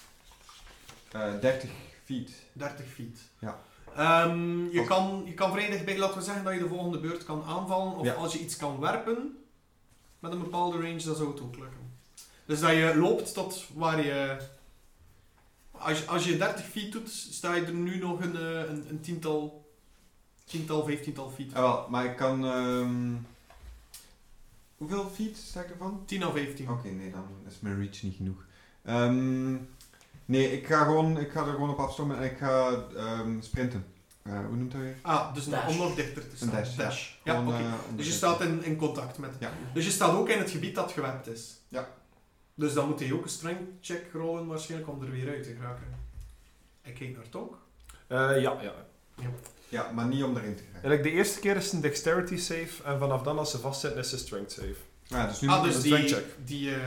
[1.12, 1.70] eh 30
[2.04, 2.30] feet.
[2.52, 3.18] 30 feet.
[3.38, 3.58] Ja.
[3.96, 6.98] Ehm, je, Of- kan, je kan vrij dichtbij, laten we zeggen dat je de volgende
[6.98, 7.96] beurt kan aanvallen.
[7.96, 8.12] Of Ja.
[8.12, 9.38] als je iets kan werpen
[10.18, 11.92] met een bepaalde range, dan zou het ook lukken.
[12.46, 14.36] Dus dat je loopt tot waar je...
[15.80, 18.86] Als je, als je 30 feet doet, sta je er nu nog een, eh, een,
[18.88, 19.70] een tiental,
[20.44, 21.54] tiental, vijftiental feet.
[21.54, 22.44] Ah, wel, maar ik kan...
[22.46, 23.12] ehm,
[24.76, 26.02] hoeveel feet sta ik ervan?
[26.06, 26.70] 10 of 15.
[26.70, 28.44] Oké, nee, dan is mijn reach niet genoeg.
[28.84, 29.52] Ehm,
[30.24, 33.84] nee, ik ga, gewoon, ik ga er gewoon op afstormen en ik ga ehm, sprinten.
[34.22, 34.96] Eh, hoe noemt dat weer?
[35.02, 35.68] Ah, dus Dash.
[35.68, 36.48] om nog dichter te staan.
[36.56, 37.42] Een dash, ja.
[37.42, 37.56] Oké.
[37.56, 39.34] eh, Dus je staat in, in contact met.
[39.38, 39.50] Ja.
[39.74, 41.56] Dus je staat ook in het gebied dat gewept is.
[41.68, 41.88] Ja.
[42.60, 45.54] Dus dan moet hij ook een strength check rollen waarschijnlijk om er weer uit te
[45.54, 45.86] geraken.
[46.82, 47.54] Ik kijk naar Tonk.
[48.06, 48.72] Eh, ja, ja.
[49.68, 51.02] Ja, maar niet om erin te geraken.
[51.02, 54.10] De eerste keer is het een dexterity save en vanaf dan als ze vastzitten is
[54.10, 54.74] het een strength save.
[55.10, 56.80] Ah, dus nu Ah, moet dus een die, strength die, eh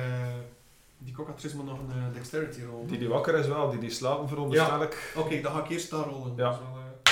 [0.98, 2.88] die cockatrice moet nog een eh, dexterity rollen.
[2.88, 5.14] Die die wakker is wel, die die slapen veronderstel ik.
[5.16, 6.34] Oké, dan ga ik eerst daar rollen.
[6.36, 6.50] Ja.
[6.50, 7.12] Wel, eh,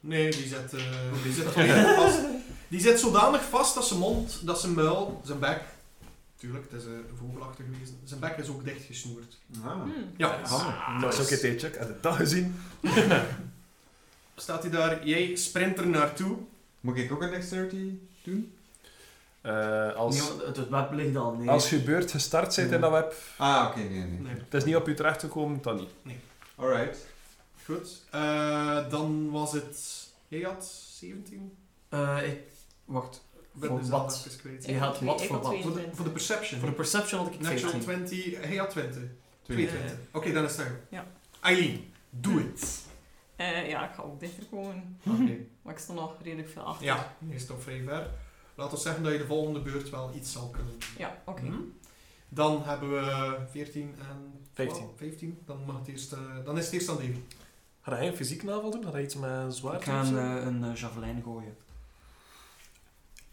[0.00, 2.18] Nee, die zit, eh, die zit volledig vast.
[2.68, 5.60] Die zit zodanig vast dat zijn mond, dat zijn muil, zijn bek,
[6.42, 9.38] tuurlijk, het is een vogelachtig wezen, zijn bek is ook dichtgesnoerd.
[9.64, 9.82] Ah.
[9.82, 9.90] Hm.
[10.16, 10.42] Ja.
[10.46, 11.10] handig.
[11.10, 11.78] Dat is ook een check.
[11.78, 12.54] Heb je dat gezien?
[14.36, 16.36] Staat hij daar, jij sprint er naartoe.
[16.80, 18.52] Moet ik ook een dexterity doen?
[19.40, 21.50] Eh, als, Nee, het, het web ligt al neer.
[21.50, 24.20] als je beurt gestart bent in dat web, Ah, oké, nee, nee.
[24.20, 24.34] Nee.
[24.34, 26.18] het is niet op je terecht gekomen, dan niet.
[26.54, 27.06] Alright.
[27.64, 28.02] Goed.
[28.10, 30.64] Eh, dan was het, jij had
[30.98, 31.56] 17?
[31.88, 32.40] Eh, ik...
[32.84, 33.22] Wacht.
[33.52, 34.36] Ben Voor zaal wat?
[34.38, 34.76] kwijt.
[34.76, 35.62] Had wat voor had wat?
[35.62, 36.60] Voor de, voor de perception.
[36.60, 38.04] Voor de perception had ik Natural 17.
[38.04, 39.02] 20, hij had 20.
[39.42, 39.80] 22.
[39.80, 39.98] 22.
[40.12, 40.66] Oké, dan is het.
[40.88, 41.06] Ja.
[41.40, 42.84] Eileen, doe het.
[43.36, 44.98] Eh, ja, ik ga ook dichter komen.
[45.06, 45.36] Oké.
[45.62, 46.84] Maar ik sta nog redelijk veel achter.
[46.86, 48.10] Ja, je is toch vrij ver.
[48.54, 50.88] Laat ons zeggen dat je de volgende beurt wel iets zal kunnen doen.
[50.98, 51.40] Ja, oké.
[51.40, 51.52] Hm?
[52.28, 54.84] Dan hebben we 14 en 15.
[54.96, 55.38] 15.
[55.46, 57.14] Dan, mag het eerst, eh, dan is het eerst aan Davy.
[57.80, 58.84] Ga jij een fysiek navel doen?
[58.84, 61.56] Ga je iets met zwaard Ik ga een, eh, een javelijn gooien.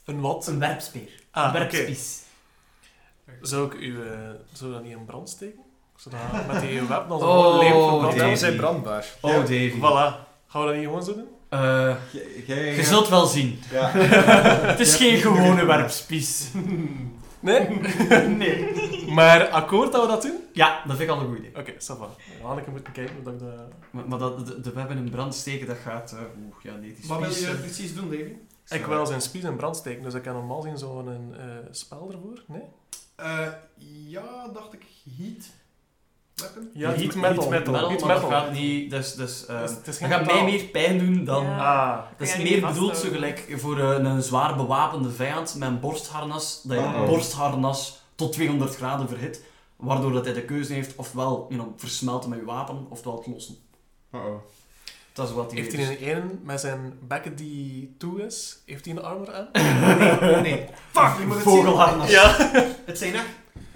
[0.10, 0.47] Een wat?
[0.47, 1.10] Een werpspeer.
[1.32, 2.22] Ah, een werpspies.
[3.41, 4.10] Zou ik u eh,
[4.53, 5.60] zou dat niet in brand steken?
[5.95, 7.88] Zodat met die web dan zo Oh, leem Davy.
[7.89, 8.38] verbrand Ja, hebben?
[8.38, 9.05] zijn brandbaar.
[9.22, 9.72] Oh, Davy.
[9.78, 10.28] Voilà.
[10.47, 11.28] Gaan we dat niet gewoon zo doen?
[11.49, 11.95] Eh,
[12.76, 13.60] je zult wel zien.
[13.72, 13.89] Ja.
[14.72, 16.47] Het is geen gewone werpspies.
[17.39, 17.68] Nee?
[18.38, 18.68] nee.
[19.12, 20.38] maar akkoord dat we dat doen?
[20.53, 21.55] Ja, dat vind ik al een goed idee.
[21.57, 22.10] Oké, ça va.
[22.41, 23.49] Hanneke moet kijken dat ik dat...
[23.91, 26.12] Maar, maar dat, de, de webben in brand steken, dat gaat...
[26.12, 28.34] eh oeh, ja, nee, die Wat wil je precies doen, Davy?
[28.70, 32.11] Ik wil zijn spies in brand steken, dus ik kan normaal zien zo'n eh spel
[32.11, 32.43] ervoor.
[32.47, 32.63] Nee?
[33.15, 33.47] Eh,
[34.07, 34.86] ja, dacht ik
[35.17, 35.49] heat
[36.36, 36.70] weapon.
[36.74, 37.51] Ja, heat heat metal.
[37.51, 38.07] Heat metal, Heat metal.
[38.07, 38.89] dat gaat niet...
[38.89, 41.43] Dus, dus, eh, Dus dat gaat mij meer pijn doen dan...
[41.43, 41.91] Ja.
[41.91, 42.03] Ah.
[42.17, 46.80] Dat is meer bedoeld zo gelijk voor een zwaar bewapende vijand met een borstharnas, dat
[46.80, 49.43] je een borstharnas tot 200 graden verhit,
[49.76, 53.28] waardoor dat hij de keuze heeft ofwel you know, versmelten met je wapen, ofwel het
[53.28, 53.55] lossen.
[54.11, 54.41] Uh-oh.
[55.20, 58.61] Dat is wat hij Heeft hij een ene met zijn bekken die toe is?
[58.65, 59.47] Heeft hij een armor aan?
[60.32, 60.65] Nee, nee.
[60.91, 61.55] Fuck, je moet het zien.
[61.55, 62.09] Vogelharnas.
[62.09, 62.36] Ja.
[62.86, 63.26] Het zijn echt...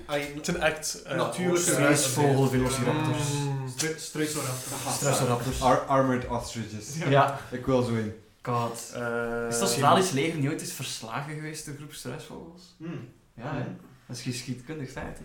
[0.07, 1.01] Het zijn echt...
[1.03, 3.31] eh, Natuurlijke Struisvogel, velociraptors.
[3.33, 3.67] Mm.
[3.97, 4.77] Struisoraptor.
[4.93, 5.61] Struisraptors.
[5.61, 6.95] Ar- armored ostriches.
[7.09, 7.39] Ja.
[7.51, 8.13] Ik wil zo in.
[8.41, 8.91] God.
[8.93, 12.75] Eh, Is dat Australisch leger niet ooit eens verslagen geweest, de groep struisvogels?
[12.77, 13.09] Hmm.
[13.33, 13.63] Ja, hè?
[14.07, 15.23] Dat is geschiedkundig feit, hè?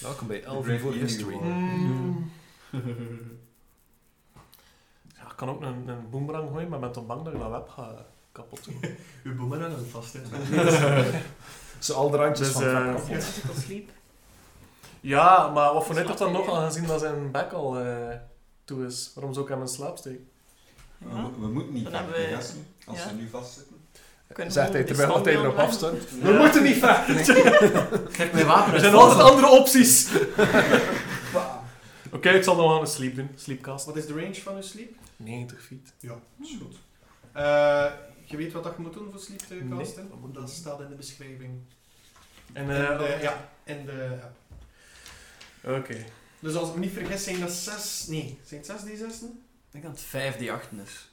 [0.00, 1.34] Welkom bij Elven History.
[1.40, 1.42] War.
[1.52, 2.30] Mm.
[5.16, 7.50] Ja, ik kan ook een, een boomerang gooien, maar ben toch bang dat ik dat
[7.50, 7.94] web ga
[8.32, 8.80] kapot doen.
[9.24, 10.20] Uw boemerang hangt vast, hè.
[11.78, 13.24] Ze al de randjes Dus, van het eh, kapot.
[13.64, 13.90] Sleep.
[15.00, 18.16] Ja, maar wat voor nut heeft dat nog aangezien dat zijn bek al eh,
[18.64, 19.10] toe is?
[19.14, 20.28] Waarom zou ik hem in slaap steken?
[20.98, 21.20] We, Ja.
[21.20, 22.66] mo- we moeten niet Dan vechten, hebben we- gasten.
[22.86, 23.08] Als ja.
[23.08, 23.76] ze nu vastzitten.
[24.32, 25.56] Kunnen Zegt hij terwijl hij erop.
[25.56, 25.90] Ja.
[26.22, 27.16] We moeten niet vechten.
[28.12, 30.08] Kijk, mijn wapen Er is zijn altijd andere opties!
[32.12, 33.28] Oké, ik zal nog aan een sleep doen.
[33.36, 33.86] Sleepcast.
[33.86, 34.94] Wat is de range van uw sleep?
[35.16, 35.92] 90 feet.
[35.98, 36.76] Ja, is goed.
[37.32, 37.92] Eh,
[38.24, 40.10] je weet wat dat je moet doen voor sleep te Nee, casten?
[40.32, 41.60] dat staat in de beschrijving.
[42.52, 44.36] En, In eh, de, ja, in de app.
[45.78, 46.04] Oké.
[46.40, 48.06] Dus als ik me niet vergis, zijn dat zes...
[48.08, 49.28] Nee, zijn het zes die zessen?
[49.28, 51.10] Ik denk dat het 5 die 8 is.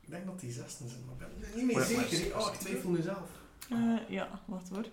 [0.00, 2.38] Ik denk dat die zessen zijn, maar ik ben niet meer zeker.
[2.38, 3.28] Oh, ik twijfel nu zelf.
[3.70, 4.84] Eh, ja, wacht hoor.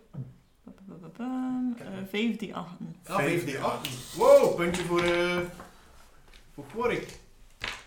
[1.17, 2.95] Eh, Vijf die achten.
[3.07, 3.89] Ah, 5D8.
[4.15, 5.03] Wow, puntje voor...
[5.03, 5.37] eh
[6.53, 7.07] voor Quarik.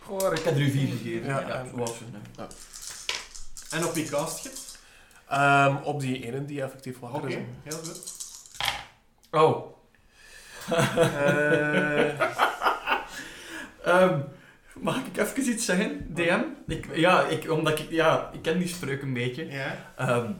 [0.02, 1.26] Goh, ik heb er u 4 gegeven.
[1.26, 2.00] Ja, Ja, zoals
[2.36, 2.48] nou.
[3.70, 4.78] En op wie cast je het?
[5.28, 7.34] Ehm, op die ene die effectief wakker Oké, is.
[7.62, 8.14] heel goed.
[9.30, 9.74] Oh.
[10.96, 12.20] Eh,
[13.84, 14.20] Ehm,
[14.74, 16.14] mag ik even iets zeggen?
[16.14, 16.40] DM?
[16.66, 19.46] Ik, ja, ik, omdat ik, ja, ik ken die spreuk een beetje.
[19.50, 19.92] Ja.
[19.96, 20.32] Ehm,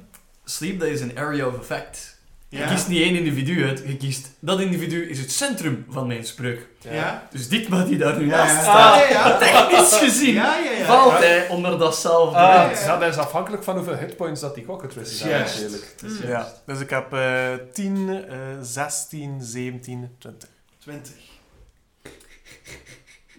[0.44, 2.15] sleep, dat is een area of effect.
[2.48, 2.66] Je Ja.
[2.68, 4.28] kiest niet één individu uit, je kiest...
[4.40, 6.66] Dat individu is het centrum van mijn spreuk.
[6.80, 7.28] Ja.
[7.30, 8.60] Dus dit wat die daar nu Ja, naast ja.
[8.62, 9.36] staat, Ah, ja.
[9.46, 10.84] technisch gezien, Ja, ja, ja.
[10.84, 12.36] valt hij onder datzelfde.
[12.36, 12.80] Ah, ja, ja.
[12.80, 15.20] ja, dat is afhankelijk van hoeveel hitpoints dat die cockatrice is.
[15.20, 15.60] Juist.
[15.60, 15.94] natuurlijk.
[16.02, 16.28] Mm.
[16.28, 20.48] ja, dus ik heb eh 10, eh 16, 17, 20.
[20.78, 21.12] 20.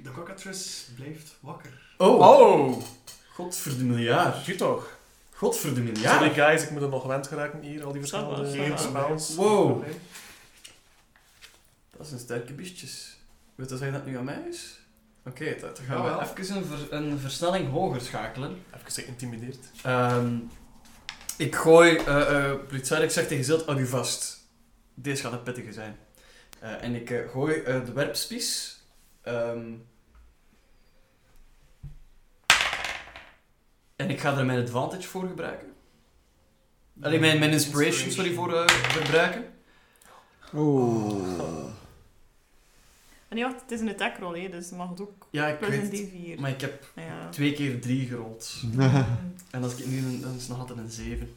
[0.03, 1.71] De cockatrice blijft wakker.
[1.97, 2.81] Oh, Oh!
[3.33, 4.45] godverdomme miljard.
[4.45, 4.96] Zie toch?
[5.37, 6.33] Godverdomme Sorry miljard.
[6.33, 8.77] guys, ik moet er nog gewend geraken hier, al die verschillende ja.
[8.77, 9.35] spells.
[9.35, 9.83] Wow.
[11.97, 13.17] Dat zijn sterke biestjes.
[13.55, 14.79] Weet je dat dat nu aan mij is?
[15.25, 18.63] Oké, dan dan gaan we even een, ver- een versnelling hoger schakelen.
[18.75, 19.59] Even geïntimideerd.
[19.83, 20.37] Ehm,
[21.37, 24.37] ik gooi, eh uh, ik zeg tegen Zilt, hou u vast.
[24.93, 25.97] Deze gaat een pittige zijn.
[26.59, 28.79] Eh, en ik eh, gooi eh, de werpspies.
[29.21, 29.73] Ehm,
[33.97, 35.67] en ik ga er mijn advantage voor gebruiken.
[37.01, 39.45] Alleen mijn, mijn inspiration, sorry, voor eh, gebruiken.
[40.53, 41.65] Oeh.
[43.27, 45.47] En nee, wacht, het is een attack roll, hè, dus je mag het ook Ja,
[45.47, 46.37] ik plus weet een het.
[46.37, 46.39] D4.
[46.41, 47.29] Maar ik heb Ja.
[47.29, 48.53] twee keer drie gerold.
[49.51, 51.35] En als ik nu een, dan is het nog altijd een 7.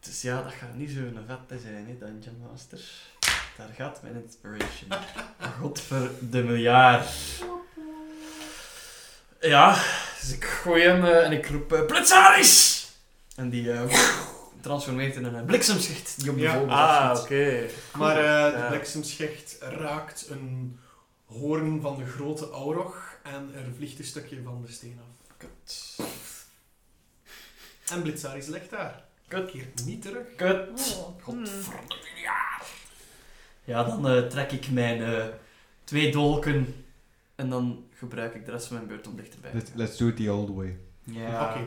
[0.00, 2.80] Dus ja, dat gaat niet zo'n vette zijn, hè, Dungeon Master.
[3.56, 4.90] Daar gaat mijn inspiration.
[5.60, 7.08] Godver de miljard.
[9.46, 9.82] Ja,
[10.20, 12.86] dus ik gooi hem eh, en ik roep uh, Blitzaris!
[13.36, 13.82] En die eh,
[14.60, 16.52] transformeert in een bliksemschicht die op de Ja.
[16.52, 17.66] vogel Ah, oké.
[17.96, 18.68] Maar eh, de Ja.
[18.68, 20.78] bliksemschicht raakt een
[21.26, 25.34] hoorn van de grote Aurog en er vliegt een stukje van de steen af.
[25.36, 25.96] Kut.
[27.92, 29.04] En Blitzaris ligt daar.
[29.28, 29.50] Kut.
[29.50, 30.26] Keert niet terug.
[30.36, 30.68] Kut.
[30.96, 31.22] Oh.
[31.22, 32.64] Godverdomme miljard.
[33.64, 35.24] Ja, dan eh, trek ik mijn eh,
[35.84, 36.84] twee dolken
[37.34, 40.06] en dan gebruik ik de rest van mijn beurt om dichterbij te Let's, let's do
[40.08, 40.78] it the old way.
[41.02, 41.50] Ja.
[41.50, 41.64] Oké.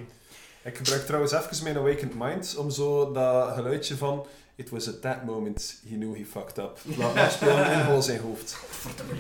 [0.64, 4.26] Ik gebruik trouwens even mijn Awakened Mind om zo dat geluidje van
[4.56, 6.80] It was at that moment he knew he fucked up.
[6.98, 8.58] Laat maar spelen in gewoon zijn hoofd.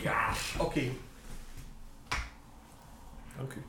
[0.01, 0.33] Ja.
[0.57, 0.81] Oké.
[3.37, 3.63] Dank u.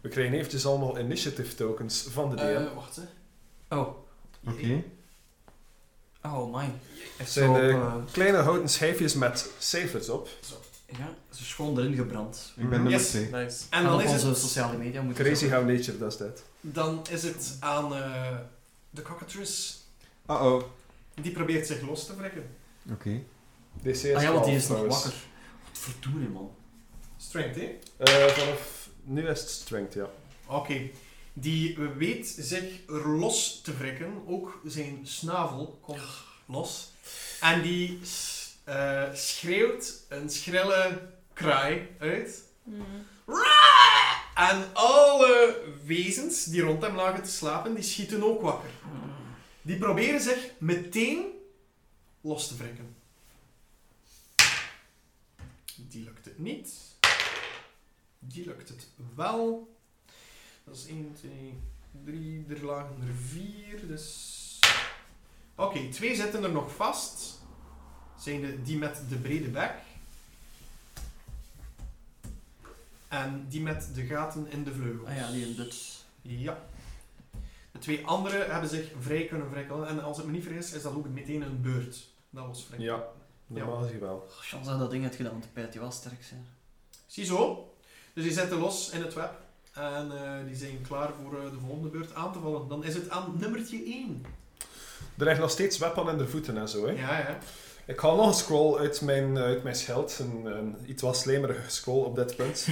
[0.00, 2.42] We krijgen eventjes allemaal initiative tokens van de DM.
[2.42, 3.02] Eh, wacht, hè.
[3.76, 3.88] Oh.
[4.46, 4.82] Oké.
[6.22, 6.72] Oh, my.
[7.16, 10.28] Het zijn zo eh, kleine houten schijfjes met cijfers op.
[10.96, 12.52] Ja, ze is gewoon erin gebrand.
[12.56, 13.08] Ik ben nummer Yes.
[13.08, 13.30] 2.
[13.30, 13.62] Nice.
[13.70, 16.42] En dan op is, onze het, sociale media moeten Crazy how nature does that.
[16.60, 18.36] dan is het aan eh,
[18.90, 19.74] de cockatrice.
[20.30, 20.62] Uh-oh.
[21.22, 22.44] Die probeert zich los te wrikken.
[22.92, 23.22] Oké.
[23.82, 25.12] DC is Ah ja, want die 12 is nog wakker.
[25.68, 26.50] Wat verdoen, man.
[27.16, 27.78] Strength, hè?
[27.96, 30.08] Eh, vanaf nu is het strength, ja.
[30.46, 30.90] Oké.
[31.32, 34.12] Die weet zich er los te wrikken.
[34.26, 36.00] Ook zijn snavel komt
[36.46, 36.92] los.
[37.40, 37.98] En die
[38.68, 41.00] eh, schreeuwt een schrille
[41.32, 42.42] kraai uit.
[42.62, 42.82] Mhm.
[44.34, 48.70] En alle wezens die rond hem lagen te slapen, die schieten ook wakker.
[49.62, 51.26] Die proberen zich meteen
[52.20, 52.96] los te wrikken.
[55.76, 56.70] Die lukt het niet.
[58.18, 59.76] Die lukt het wel.
[60.64, 61.60] Dat is 1, 2,
[62.04, 64.36] 3, er lagen er 4, dus...
[65.54, 67.37] Oké, twee zitten er nog vast.
[68.18, 69.72] Zijn de, die met de brede bek.
[73.08, 75.08] En die met de gaten in de vleugels.
[75.08, 75.96] Ah ja, die in Dutch.
[76.22, 76.58] Ja.
[77.72, 79.88] De twee anderen hebben zich vrij kunnen wrikkelen.
[79.88, 82.08] En als het me niet vergis, is dat ook meteen een beurt.
[82.30, 82.78] Dat was vrij.
[82.78, 83.04] Ja,
[83.46, 84.28] normaal gezien wel.
[84.40, 86.46] Chance dat dat ding had gedaan, want de pijt die was sterk zijn.
[87.06, 87.72] Ziezo.
[88.12, 89.32] Dus die zitten los in het web.
[89.72, 92.68] En eh, die zijn klaar voor eh, de volgende beurt aan te vallen.
[92.68, 94.24] Dan is het aan nummertje 1.
[95.18, 96.92] Er ligt nog steeds web aan in de voeten en zo, hè.
[96.92, 97.38] Ja, ja.
[97.88, 100.18] Ik haal nog een scroll uit mijn, uit mijn schild.
[100.20, 102.66] Een, een iets wat slijmerige scroll op dit punt.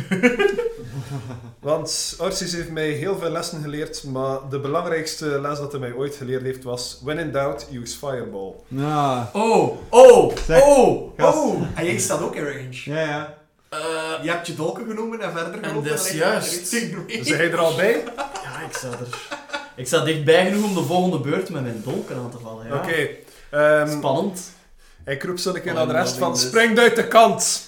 [1.61, 5.93] Want Arcis heeft mij heel veel lessen geleerd, maar de belangrijkste les dat hij mij
[5.93, 8.53] ooit geleerd heeft was When in doubt, use fireball.
[8.69, 9.31] Ja.
[9.33, 11.39] Oh, oh, Zeg, oh, gast.
[11.39, 11.63] oh.
[11.75, 12.81] En jij staat ook in range.
[12.85, 13.35] Ja, ja.
[13.69, 13.79] Eh,
[14.23, 15.89] Je hebt je dolken genomen en verder En gelopen.
[15.91, 16.67] dat is juist.
[16.69, 18.03] Zijn jij er al bij?
[18.43, 19.29] ja, ik sta er.
[19.77, 22.67] Ik sta dichtbij genoeg om de volgende beurt met mijn dolken aan te vallen.
[22.67, 22.75] Ja.
[22.77, 23.09] Oké.
[23.51, 24.55] ehm, Spannend.
[25.07, 27.61] Ik roep zo een keer Oh, naar de rest van spring uit de kant!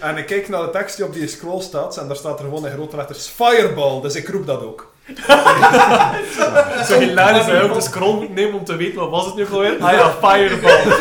[0.00, 2.44] en ik kijk naar de tekst die op die scroll staat en daar staat er
[2.44, 4.92] gewoon in grote letters fireball, dus ik roep dat ook.
[6.86, 9.34] Zo hilarisch dat je op de scroll moet nemen om te weten wat was het
[9.34, 9.76] nu alweer.
[9.80, 10.82] Ah ja, fireball.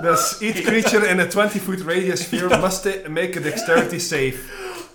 [0.00, 4.34] Dus each creature in a 20 foot radius sphere must make a dexterity save.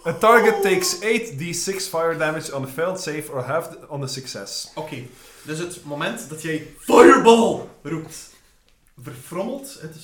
[0.05, 4.71] A target takes 8d6 fire damage on a failed save or half on a success.
[4.75, 4.95] Oké,
[5.45, 8.29] dus het moment dat jij Fireball roept,
[9.01, 9.95] verfrommelt het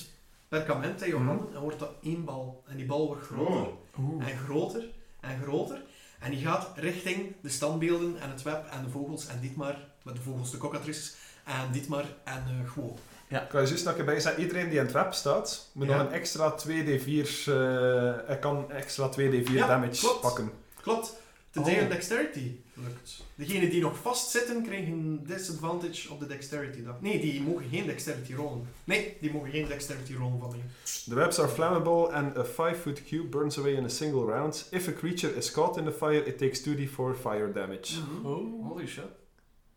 [0.48, 2.62] perkament in je handen en wordt dat één bal.
[2.66, 3.66] En die bal wordt groter
[3.98, 4.28] Oeh.
[4.28, 4.84] en groter
[5.20, 5.82] en groter.
[6.20, 10.14] En die gaat richting de standbeelden en het web en de vogels en Dietmar, met
[10.16, 11.14] de vogels de cockatrices,
[11.44, 12.96] en Dietmar en uh, Gwo.
[13.28, 15.96] Ik kan je juist nog erbij zeggen, iedereen die in het web staat, moet Ja.
[15.96, 20.20] nog een extra 2d4, eh hij kan extra 2d4 Ja, damage klopt.
[20.20, 20.52] pakken.
[20.82, 21.16] Klopt,
[21.50, 21.88] tenzij Oh.
[21.88, 23.24] dexterity lukt.
[23.34, 27.00] Degenen die nog vastzitten, krijgen een disadvantage op de dexterity dag.
[27.00, 28.68] Nee, die mogen geen dexterity rollen.
[28.84, 30.60] Nee, die mogen geen dexterity rollen van mij.
[31.08, 34.68] The webs are flammable and a 5 foot cube burns away in a single round.
[34.70, 37.98] If a creature is caught in the fire, it takes 2d4 fire damage.
[38.24, 39.20] Oh, holy shit.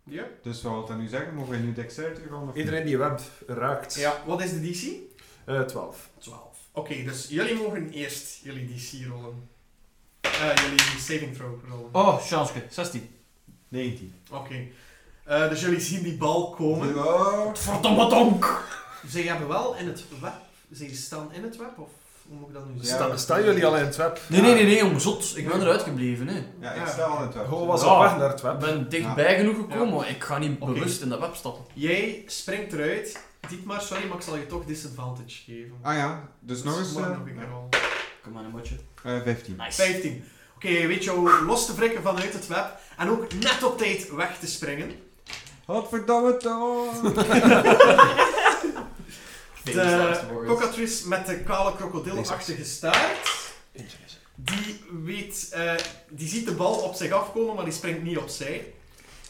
[0.04, 0.28] Ja.
[0.42, 1.34] Dus wat wil dat nu zeggen?
[1.34, 2.58] Mogen wij nu dexterity rollen?
[2.58, 3.96] Iedereen die web raakt.
[3.96, 5.14] Ja, wat is de DC?
[5.46, 6.10] Eh, 12.
[6.18, 6.58] 12.
[6.72, 9.50] Oké, dus jullie mogen eerst jullie DC rollen.
[10.26, 11.90] Eh, jullie saving throw rollen.
[11.92, 12.64] Oh, chanske.
[12.70, 13.02] 16.
[13.02, 13.10] niet?
[13.68, 14.14] 19.
[14.32, 14.56] Oké.
[15.24, 16.96] Eh, dus jullie zien die bal komen.
[17.06, 17.54] Oh.
[17.54, 18.64] Verdomme donk!
[19.08, 20.34] Zij hebben wel in het web...
[20.72, 21.90] Zij staan in het web, of
[22.28, 22.84] hoe moet ik dat nu Ja.
[22.84, 23.06] zeggen?
[23.08, 24.20] Sta- staan jullie al in het web?
[24.28, 25.34] Nee, nee, nee, nee, om zot.
[25.38, 26.44] Ik ben eruit gebleven, hè.
[26.60, 26.88] Ja, ik Ja.
[26.92, 27.46] sta al in het web.
[27.48, 27.96] Gewoon was Ja.
[27.96, 28.60] op weg naar het Ik web.
[28.60, 30.72] ben dichtbij genoeg gekomen, maar ik ga niet Oké.
[30.74, 31.64] bewust in dat web stappen.
[31.74, 33.20] Jij springt eruit.
[33.50, 35.76] Dietmar, sorry, maar ik zal je toch disadvantage geven.
[35.82, 36.94] Ah ja, dus nog eens...
[36.94, 37.70] mag eh, nog een keer rollen.
[38.26, 38.76] Kom maar een motje.
[39.04, 39.56] eh, 15.
[39.56, 39.82] Nice.
[39.84, 40.24] 15.
[40.56, 42.66] Oké, je weet jou los te wrikken vanuit het web
[42.98, 44.92] en ook net op tijd weg te springen.
[45.66, 47.02] Godverdomme toch!
[49.64, 54.20] De cockatrice met de kale krokodilachtige staart, Eentje is.
[54.36, 55.74] die weet, eh,
[56.10, 58.74] die ziet de bal op zich afkomen, maar die springt niet opzij.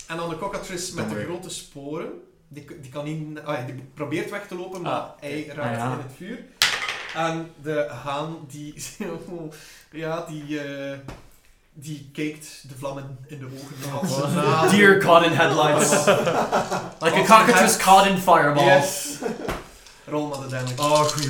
[0.08, 2.10] En dan de cockatrice met de grote sporen,
[2.48, 5.54] die, die kan niet, ah, ja, die probeert weg te lopen, maar Ah, hij oké.
[5.54, 5.92] raakt Ah, ja.
[5.92, 6.46] in het vuur.
[7.16, 8.74] En de haan, die,
[9.92, 10.98] ja, die, eh,
[11.74, 14.24] die kijkt de vlammen in de ogen.
[14.24, 14.70] Een haan.
[14.70, 15.90] Deer caught in headlights.
[17.06, 18.66] like a cockroach caught in fireball.
[18.66, 19.06] Yes.
[20.08, 20.74] Rol maar de damage.
[20.78, 21.30] Oh, goeie.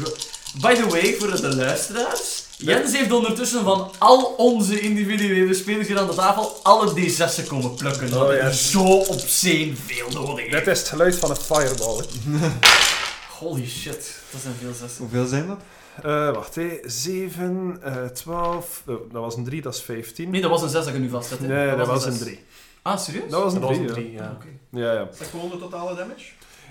[0.61, 2.43] By the way, voor de luisteraars.
[2.57, 7.73] Jens heeft ondertussen van al onze individuele spelers hier aan de tafel alle D6'en komen
[7.75, 8.09] plukken.
[8.09, 8.51] Dat Oh, is ja.
[8.51, 12.05] zo obscene veel nodig Dit is het geluid van een fireball.
[13.39, 14.99] Holy shit, dat zijn veel zessen.
[15.01, 15.59] Hoeveel zijn dat?
[16.03, 16.79] Eh, wacht, hé.
[16.83, 18.83] 7, eh 12.
[18.87, 20.29] oh, dat was een 3, dat is 15.
[20.29, 21.39] Nee, dat was een 6 dat je nu vastzet.
[21.39, 21.47] hè.
[21.47, 22.21] Nee, dat was een zes.
[22.21, 22.39] 3.
[22.81, 23.29] Ah, serieus?
[23.31, 24.01] Dat was een Dat was 3, een ja.
[24.01, 24.31] drie, ja.
[24.35, 24.47] Oké.
[24.69, 25.07] Ja, ja.
[25.11, 26.25] Is dat gewoon de totale damage?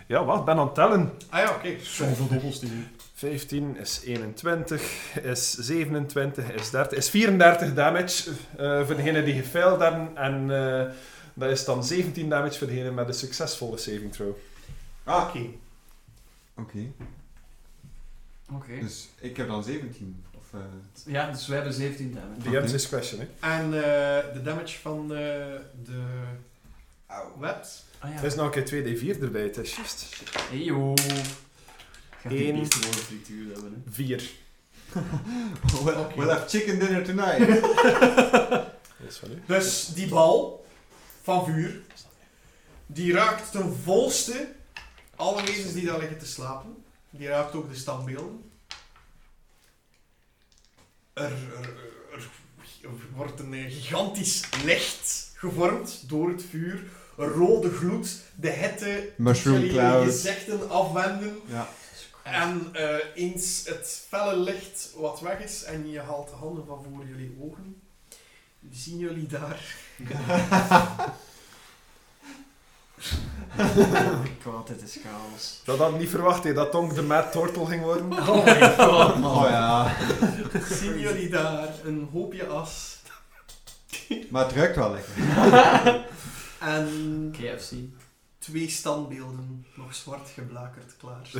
[0.07, 1.13] Ja, wacht, ben aan het tellen.
[1.31, 1.75] Ah ja, oké.
[1.83, 2.87] Zoveel dobbels die nu.
[3.15, 4.83] 15 is 21,
[5.23, 10.09] is 27, is 30, is 34 damage eh, voor degene die gefaild hebben.
[10.17, 10.85] En eh,
[11.35, 14.37] dat is dan 17 damage voor degene met een succesvolle saving throw.
[15.05, 15.47] Ah, Oké.
[16.57, 16.79] Oké.
[18.53, 18.79] Oké.
[18.81, 20.25] Dus ik heb dan 17.
[20.39, 20.61] Of, eh,
[21.13, 22.41] Ja, dus wij hebben 17 damage.
[22.41, 22.61] The Oké.
[22.61, 23.27] M's discretion, hè.
[23.41, 25.19] En eh, de damage van eh,
[25.85, 26.03] de
[27.07, 27.39] Auw.
[27.39, 27.85] webs?
[27.99, 28.17] Ah ja.
[28.19, 28.85] Er is nog een keer
[29.19, 30.23] 2d4 erbij, het is juist.
[30.49, 30.97] Hey joh.
[32.21, 32.59] Gaat die Eén.
[32.59, 33.93] beesten gewoon een frituur hebben, hè.
[33.93, 34.31] 4.
[35.85, 37.61] We'll, we'll have chicken dinner tonight.
[38.99, 39.43] Dat is van u.
[39.47, 40.65] Dus die bal
[41.23, 41.81] van vuur,
[42.87, 44.49] die raakt ten volste
[45.17, 46.85] alle wezens die daar liggen te slapen.
[47.11, 48.51] Die raakt ook de standbeelden.
[51.13, 51.77] Er, er,
[52.13, 52.29] er,
[53.15, 56.83] wordt een gigantisch licht gevormd door het vuur.
[57.17, 60.05] Een rode gloed, de hitte Mushroom die jullie cloud.
[60.05, 61.41] gezichten afwenden.
[61.47, 61.69] Ja.
[62.23, 66.85] En eh, eens het felle licht wat weg is en je haalt de handen van
[66.85, 67.83] voor jullie ogen,
[68.71, 69.77] zien jullie daar
[74.45, 75.61] Kwaad, dit is chaos.
[75.65, 78.13] Dat had ik niet verwacht, hè, dat Tonk de Mad Turtle ging worden.
[78.13, 79.37] Oh my god, man.
[79.37, 79.97] Oh ja.
[80.71, 82.99] zien jullie daar een hoopje as
[84.31, 85.15] Maar het ruikt wel lekker.
[86.61, 86.89] en
[87.33, 87.73] KFC.
[88.39, 91.31] twee standbeelden nog zwart geblakerd klaar.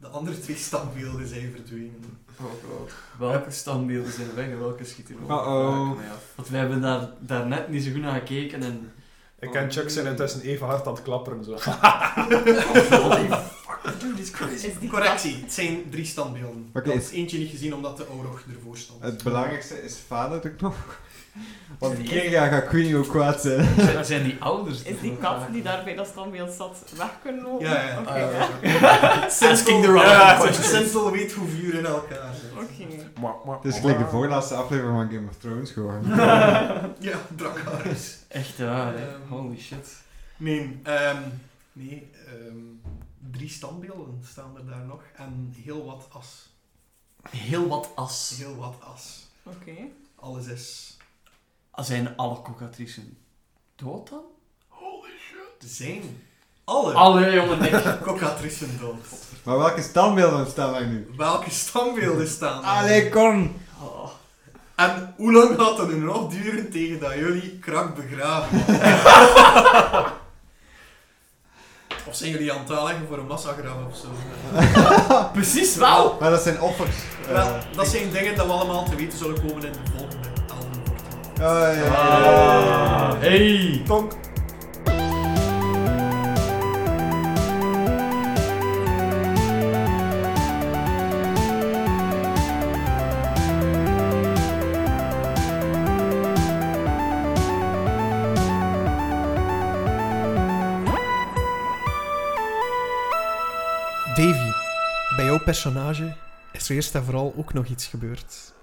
[0.00, 2.18] De andere twee standbeelden zijn verdwenen.
[2.38, 2.92] Oh god.
[3.18, 5.98] Welke standbeelden zijn weg en welke schieten er Uh-oh.
[6.34, 8.92] Want wij hebben daar, daar net niet zo goed naar gekeken en...
[9.40, 11.44] Ik en Chuck zijn intussen even hard aan het klapperen.
[11.44, 11.50] Zo.
[11.52, 14.66] Holy fuck, dude, is crazy.
[14.66, 16.70] Is die Correctie, het zijn drie standbeelden.
[16.74, 19.02] Oké, Ik had is- eentje niet gezien omdat de oorlog ervoor stond.
[19.02, 20.74] Het belangrijkste is vader de knop.
[21.78, 23.68] Want Kirja gaat Queenie ook kwaad zijn.
[23.78, 24.82] Zijn, zijn die ouders?
[24.82, 27.66] Is die kat die daar bij dat standbeeld zat weg kunnen lopen?
[27.66, 27.98] Ja, ja.
[28.00, 29.24] Oké, Ah, ja.
[29.50, 30.54] Asking the wrong.
[30.54, 32.52] Sintel weet hoe vuur in elkaar zit.
[32.52, 33.10] Oké.
[33.20, 36.10] Mwah, Het is gelijk de voorlaatste aflevering van Game of Thrones geworden.
[37.08, 38.18] Ja, Dracarys.
[38.28, 39.08] Echt waar, hè.
[39.08, 39.96] Ehm, Holy shit.
[40.36, 41.16] Nee, ehm,
[41.72, 42.56] nee ehm,
[43.30, 46.48] drie standbeelden staan er daar nog en heel wat as.
[47.30, 48.34] Heel wat as.
[48.38, 49.26] Heel wat as.
[49.42, 49.72] Oké.
[50.16, 50.96] Alles is
[51.74, 53.18] Zijn alle cocatricen
[53.76, 54.22] dood dan?
[55.66, 56.22] zijn
[56.64, 57.58] alle Alle jongen,
[58.80, 59.06] dood.
[59.42, 61.10] Maar welke standbeelden staan er nu?
[61.16, 62.68] Welke standbeelden staan er?
[62.68, 63.56] Allee, kom!
[63.82, 64.10] Oh.
[64.74, 68.58] En hoe lang gaat het nu nog duren tegen dat jullie krak begraven?
[72.08, 74.08] of zijn jullie aan het aanleggen voor een massagraf of zo?
[75.32, 76.16] Precies wel!
[76.20, 76.96] Maar dat zijn offers.
[77.26, 80.09] Eh, Wel, dat zijn dingen dat we allemaal te weten zullen komen in de volgende
[81.40, 81.94] Oh, ja, ja, ja.
[81.94, 83.82] Ah, hey!
[83.86, 84.12] Tonk.
[104.14, 104.52] Davy,
[105.16, 106.16] bij jouw personage
[106.52, 108.54] is er eerst en vooral ook nog iets gebeurd.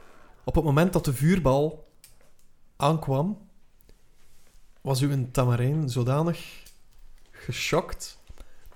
[0.44, 1.87] Op het moment dat de vuurbal
[2.78, 3.38] aankwam,
[4.82, 6.64] was uw tamarijn zodanig
[7.32, 8.18] geschokt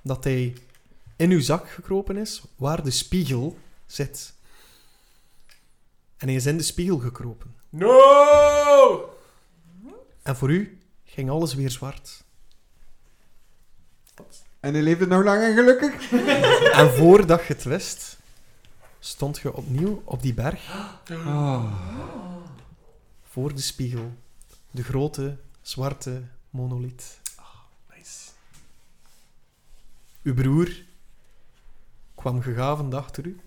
[0.01, 0.55] dat hij
[1.15, 4.33] in uw zak gekropen is waar de spiegel zit.
[6.17, 7.55] En hij is in de spiegel gekropen.
[7.69, 9.09] No!
[10.21, 12.23] En voor u ging alles weer zwart.
[14.59, 16.11] En die leefde nog lang en gelukkig?
[16.81, 18.17] En voordat je het wist,
[18.99, 21.65] stond je opnieuw op die berg Oh.
[23.31, 24.13] Voor de spiegel.
[24.71, 27.19] De grote, zwarte monolith.
[27.95, 28.29] Nice.
[30.23, 30.83] Uw broer
[32.15, 33.39] kwam gegavend achter u.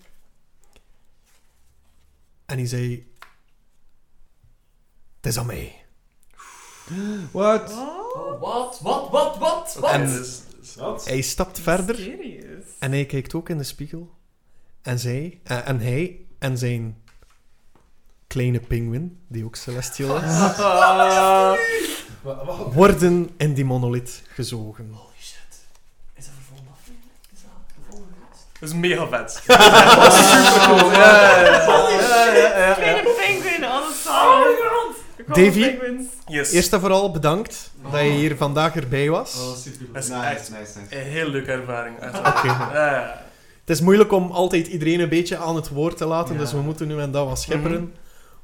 [2.45, 3.13] En hij zei...
[5.15, 5.85] Het is aan mij.
[7.31, 7.71] What?
[7.71, 8.79] Oh, Wat?
[8.79, 9.09] Wat?
[9.09, 9.37] Wat?
[9.37, 9.75] Wat?
[9.75, 10.43] Wat?
[10.75, 11.05] Wat?
[11.05, 12.17] Hij stapt verder
[12.79, 14.13] en hij kijkt ook in de spiegel.
[14.81, 17.03] En, zij, eh, en hij en zijn
[18.35, 20.23] kleine pinguïn, die ook celestial is,
[22.21, 22.37] wa-
[22.73, 24.89] worden in die monolith gezogen.
[24.91, 25.53] Holy shit.
[26.15, 27.11] Is dat voor volgende aflevering?
[27.33, 27.51] Is dat
[27.89, 28.13] volgende
[28.59, 29.41] is mega vet.
[30.01, 30.91] Dat is super cool.
[30.91, 32.73] Ja, ja, ja.
[32.73, 34.53] Kleine penguin, alles samen.
[35.27, 35.75] Davy?
[36.27, 36.51] Yes.
[36.51, 39.35] Eerst en vooral bedankt dat je hier vandaag erbij was.
[39.39, 39.87] Oh, super.
[39.93, 40.95] Dat is nice, echt- nice, nice.
[40.99, 41.95] Een heel leuke ervaring.
[41.97, 42.47] Oké.
[43.65, 46.39] Het is moeilijk om altijd iedereen een beetje aan het woord te laten, Ja.
[46.39, 47.93] dus we moeten nu en dan wat schepperen.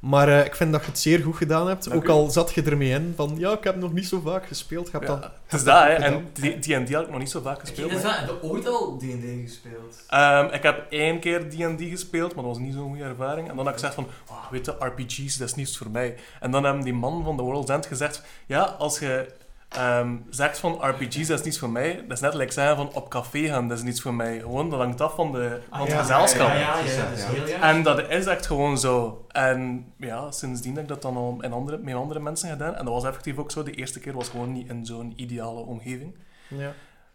[0.02, 1.84] Maar eh, ik vind dat je het zeer goed gedaan hebt.
[1.84, 2.10] Dank ook u.
[2.10, 4.86] al zat je ermee in van ja, ik heb nog niet zo vaak gespeeld.
[4.86, 5.30] Je hebt Ja, dan...
[5.45, 5.93] Het is dat, hè.
[5.93, 7.91] En D&D had ik nog niet zo vaak gespeeld.
[7.91, 10.04] Is dat, heb je ooit al D&D gespeeld?
[10.08, 13.49] Ehm, ik heb één keer D&D gespeeld, maar dat was niet zo'n goede ervaring.
[13.49, 16.16] En dan heb ik gezegd van, "Wauw, weet je, RPG's, dat is niets voor mij.
[16.39, 19.32] En dan hebben die man van The World's End gezegd, ja, als je
[19.76, 22.94] ehm, zegt van RPG's, dat is niets voor mij, dat is net like zeggen van
[22.94, 24.40] op café gaan, dat is niets voor mij.
[24.40, 26.00] Gewoon, dat hangt af van, de, van het ja.
[26.00, 26.48] gezelschap.
[26.48, 27.30] Ja, ja, ja, Ja, dat is ja.
[27.30, 27.64] heel juist.
[27.64, 29.26] En dat is echt gewoon zo.
[29.28, 32.76] En ja, sindsdien heb ik dat dan al in andere, met andere mensen gedaan.
[32.76, 33.64] En dat was effectief ook zo.
[33.64, 36.16] De eerste keer was gewoon niet in zo'n ideale omgeving.
[36.48, 36.74] Ja.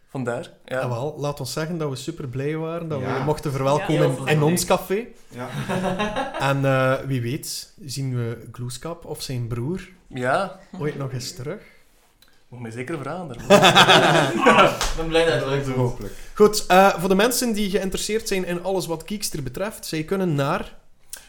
[0.09, 0.51] Vandaar.
[0.65, 0.81] Ja.
[0.81, 3.25] Ja, wel, laat ons zeggen dat we super blij waren dat we Ja.
[3.25, 5.07] mochten verwelkomen in, ons café.
[5.29, 5.49] Ja.
[6.51, 11.63] En eh, wie weet, zien we Gloeskap of zijn broer ja, ooit nog eens terug.
[12.49, 13.29] Moet mij zeker vragen.
[13.29, 14.75] daar.
[14.91, 15.75] Ik ben blij dat het leuk doet.
[15.75, 16.15] Hopelijk.
[16.35, 20.35] Goed, eh, voor de mensen die geïnteresseerd zijn in alles wat Geekster betreft, zij kunnen
[20.35, 20.77] naar...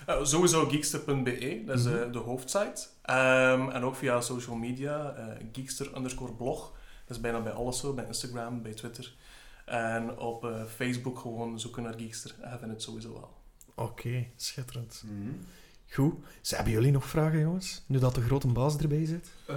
[0.06, 2.12] Eh, sowieso geekster.be, dat is eh, Mhm.
[2.12, 2.86] de hoofdsite.
[3.02, 6.72] Ehm, en ook via social media, eh, geekster underscore blog.
[7.08, 9.14] Dat is bijna bij alles zo, bij Instagram, bij Twitter.
[9.66, 12.36] En op eh, Facebook gewoon zoeken naar Geekster.
[12.42, 13.30] En je vindt het sowieso wel.
[13.76, 15.04] Oké, schitterend.
[15.06, 15.30] Mhm.
[15.98, 16.14] Goed.
[16.42, 17.82] Ze hebben jullie nog vragen, jongens?
[17.86, 19.28] Nu dat de grote baas erbij zit?
[19.46, 19.56] Eh,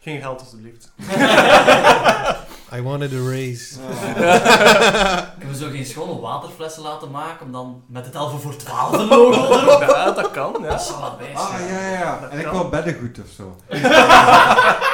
[0.00, 0.92] Geen geld, alstublieft.
[2.76, 3.74] I wanted a raise.
[5.38, 8.96] Kunnen we zo geen schone waterflessen laten maken om dan met het 11 voor 12
[9.08, 9.80] logo erop?
[9.88, 10.68] Ja, dat kan, ja.
[10.68, 11.68] Dat zou wat wijs Ah, zijn.
[11.68, 12.28] ja, ja, ja.
[12.30, 13.56] En ik wil beddengoed of zo.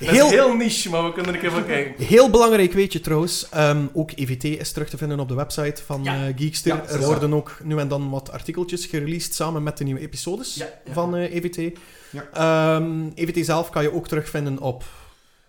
[0.00, 2.04] Heel, heel niche, maar we kunnen er van kijken.
[2.04, 3.48] heel belangrijk weetje trouwens.
[3.50, 6.26] ehm, ook EVT is terug te vinden op de website van Ja.
[6.26, 6.74] eh, Geekster.
[6.74, 10.54] Ja, er worden ook nu en dan wat artikeltjes gereleased samen met de nieuwe episodes
[10.54, 10.92] Ja, ja.
[10.92, 11.78] van eh, EVT.
[12.10, 12.28] Ja.
[12.32, 14.84] Ehm, EVT zelf kan je ook terugvinden op...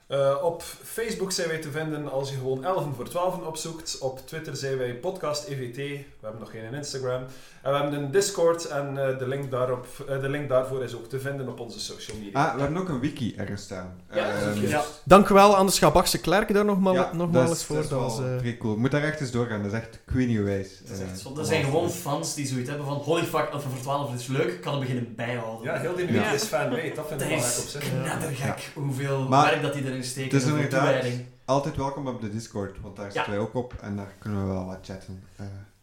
[0.08, 3.98] Eh, op Facebook zijn wij te vinden als je gewoon 11 voor 12 opzoekt.
[4.00, 6.06] Op Twitter zijn wij podcast EVT.
[6.22, 7.22] We hebben nog geen Instagram.
[7.62, 10.96] En we hebben een Discord en eh, de, link daarop, eh, de link daarvoor is
[10.96, 12.46] ook te vinden op onze social media.
[12.48, 13.94] Ah, we hebben ook een wiki ergens staan.
[14.14, 14.84] Ja, Ehm, Ja.
[15.04, 17.76] Dank u wel aan de Schabachse Klerk daar nogmaals, ja, nogmaals dat is, voor.
[17.76, 18.78] Dat is Dat wel was, eh, cool.
[18.78, 19.64] Moet daar echt eens doorgaan.
[19.64, 20.80] Dat is echt queeniewijs.
[20.84, 21.34] Dat, is echt Eh, zo.
[21.34, 24.48] dat zijn gewoon fans die zoiets hebben van holy fuck, 11 voor 12 is leuk,
[24.54, 25.74] ik kan het beginnen bijhouden.
[25.74, 26.32] Ja, heel die Ja.
[26.32, 26.92] is fan-made.
[26.96, 27.90] Dat vind Dat ik belangrijk op is zich.
[28.02, 30.32] knettergek hoeveel Maar werk dat die erin steken.
[30.38, 31.06] het is en hoeveel inderdaad-.
[31.46, 33.12] Altijd welkom op de Discord, want daar Ja.
[33.12, 35.24] zitten wij ook op en daar kunnen we wel wat chatten.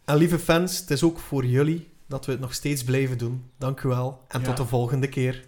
[0.09, 3.43] En lieve fans, het is ook voor jullie dat we het nog steeds blijven doen.
[3.57, 4.45] Dank u wel en Ja.
[4.45, 5.45] tot de volgende keer.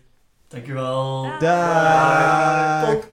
[0.47, 1.23] Dankjewel.
[1.39, 1.39] Dag.
[1.39, 3.09] Dag!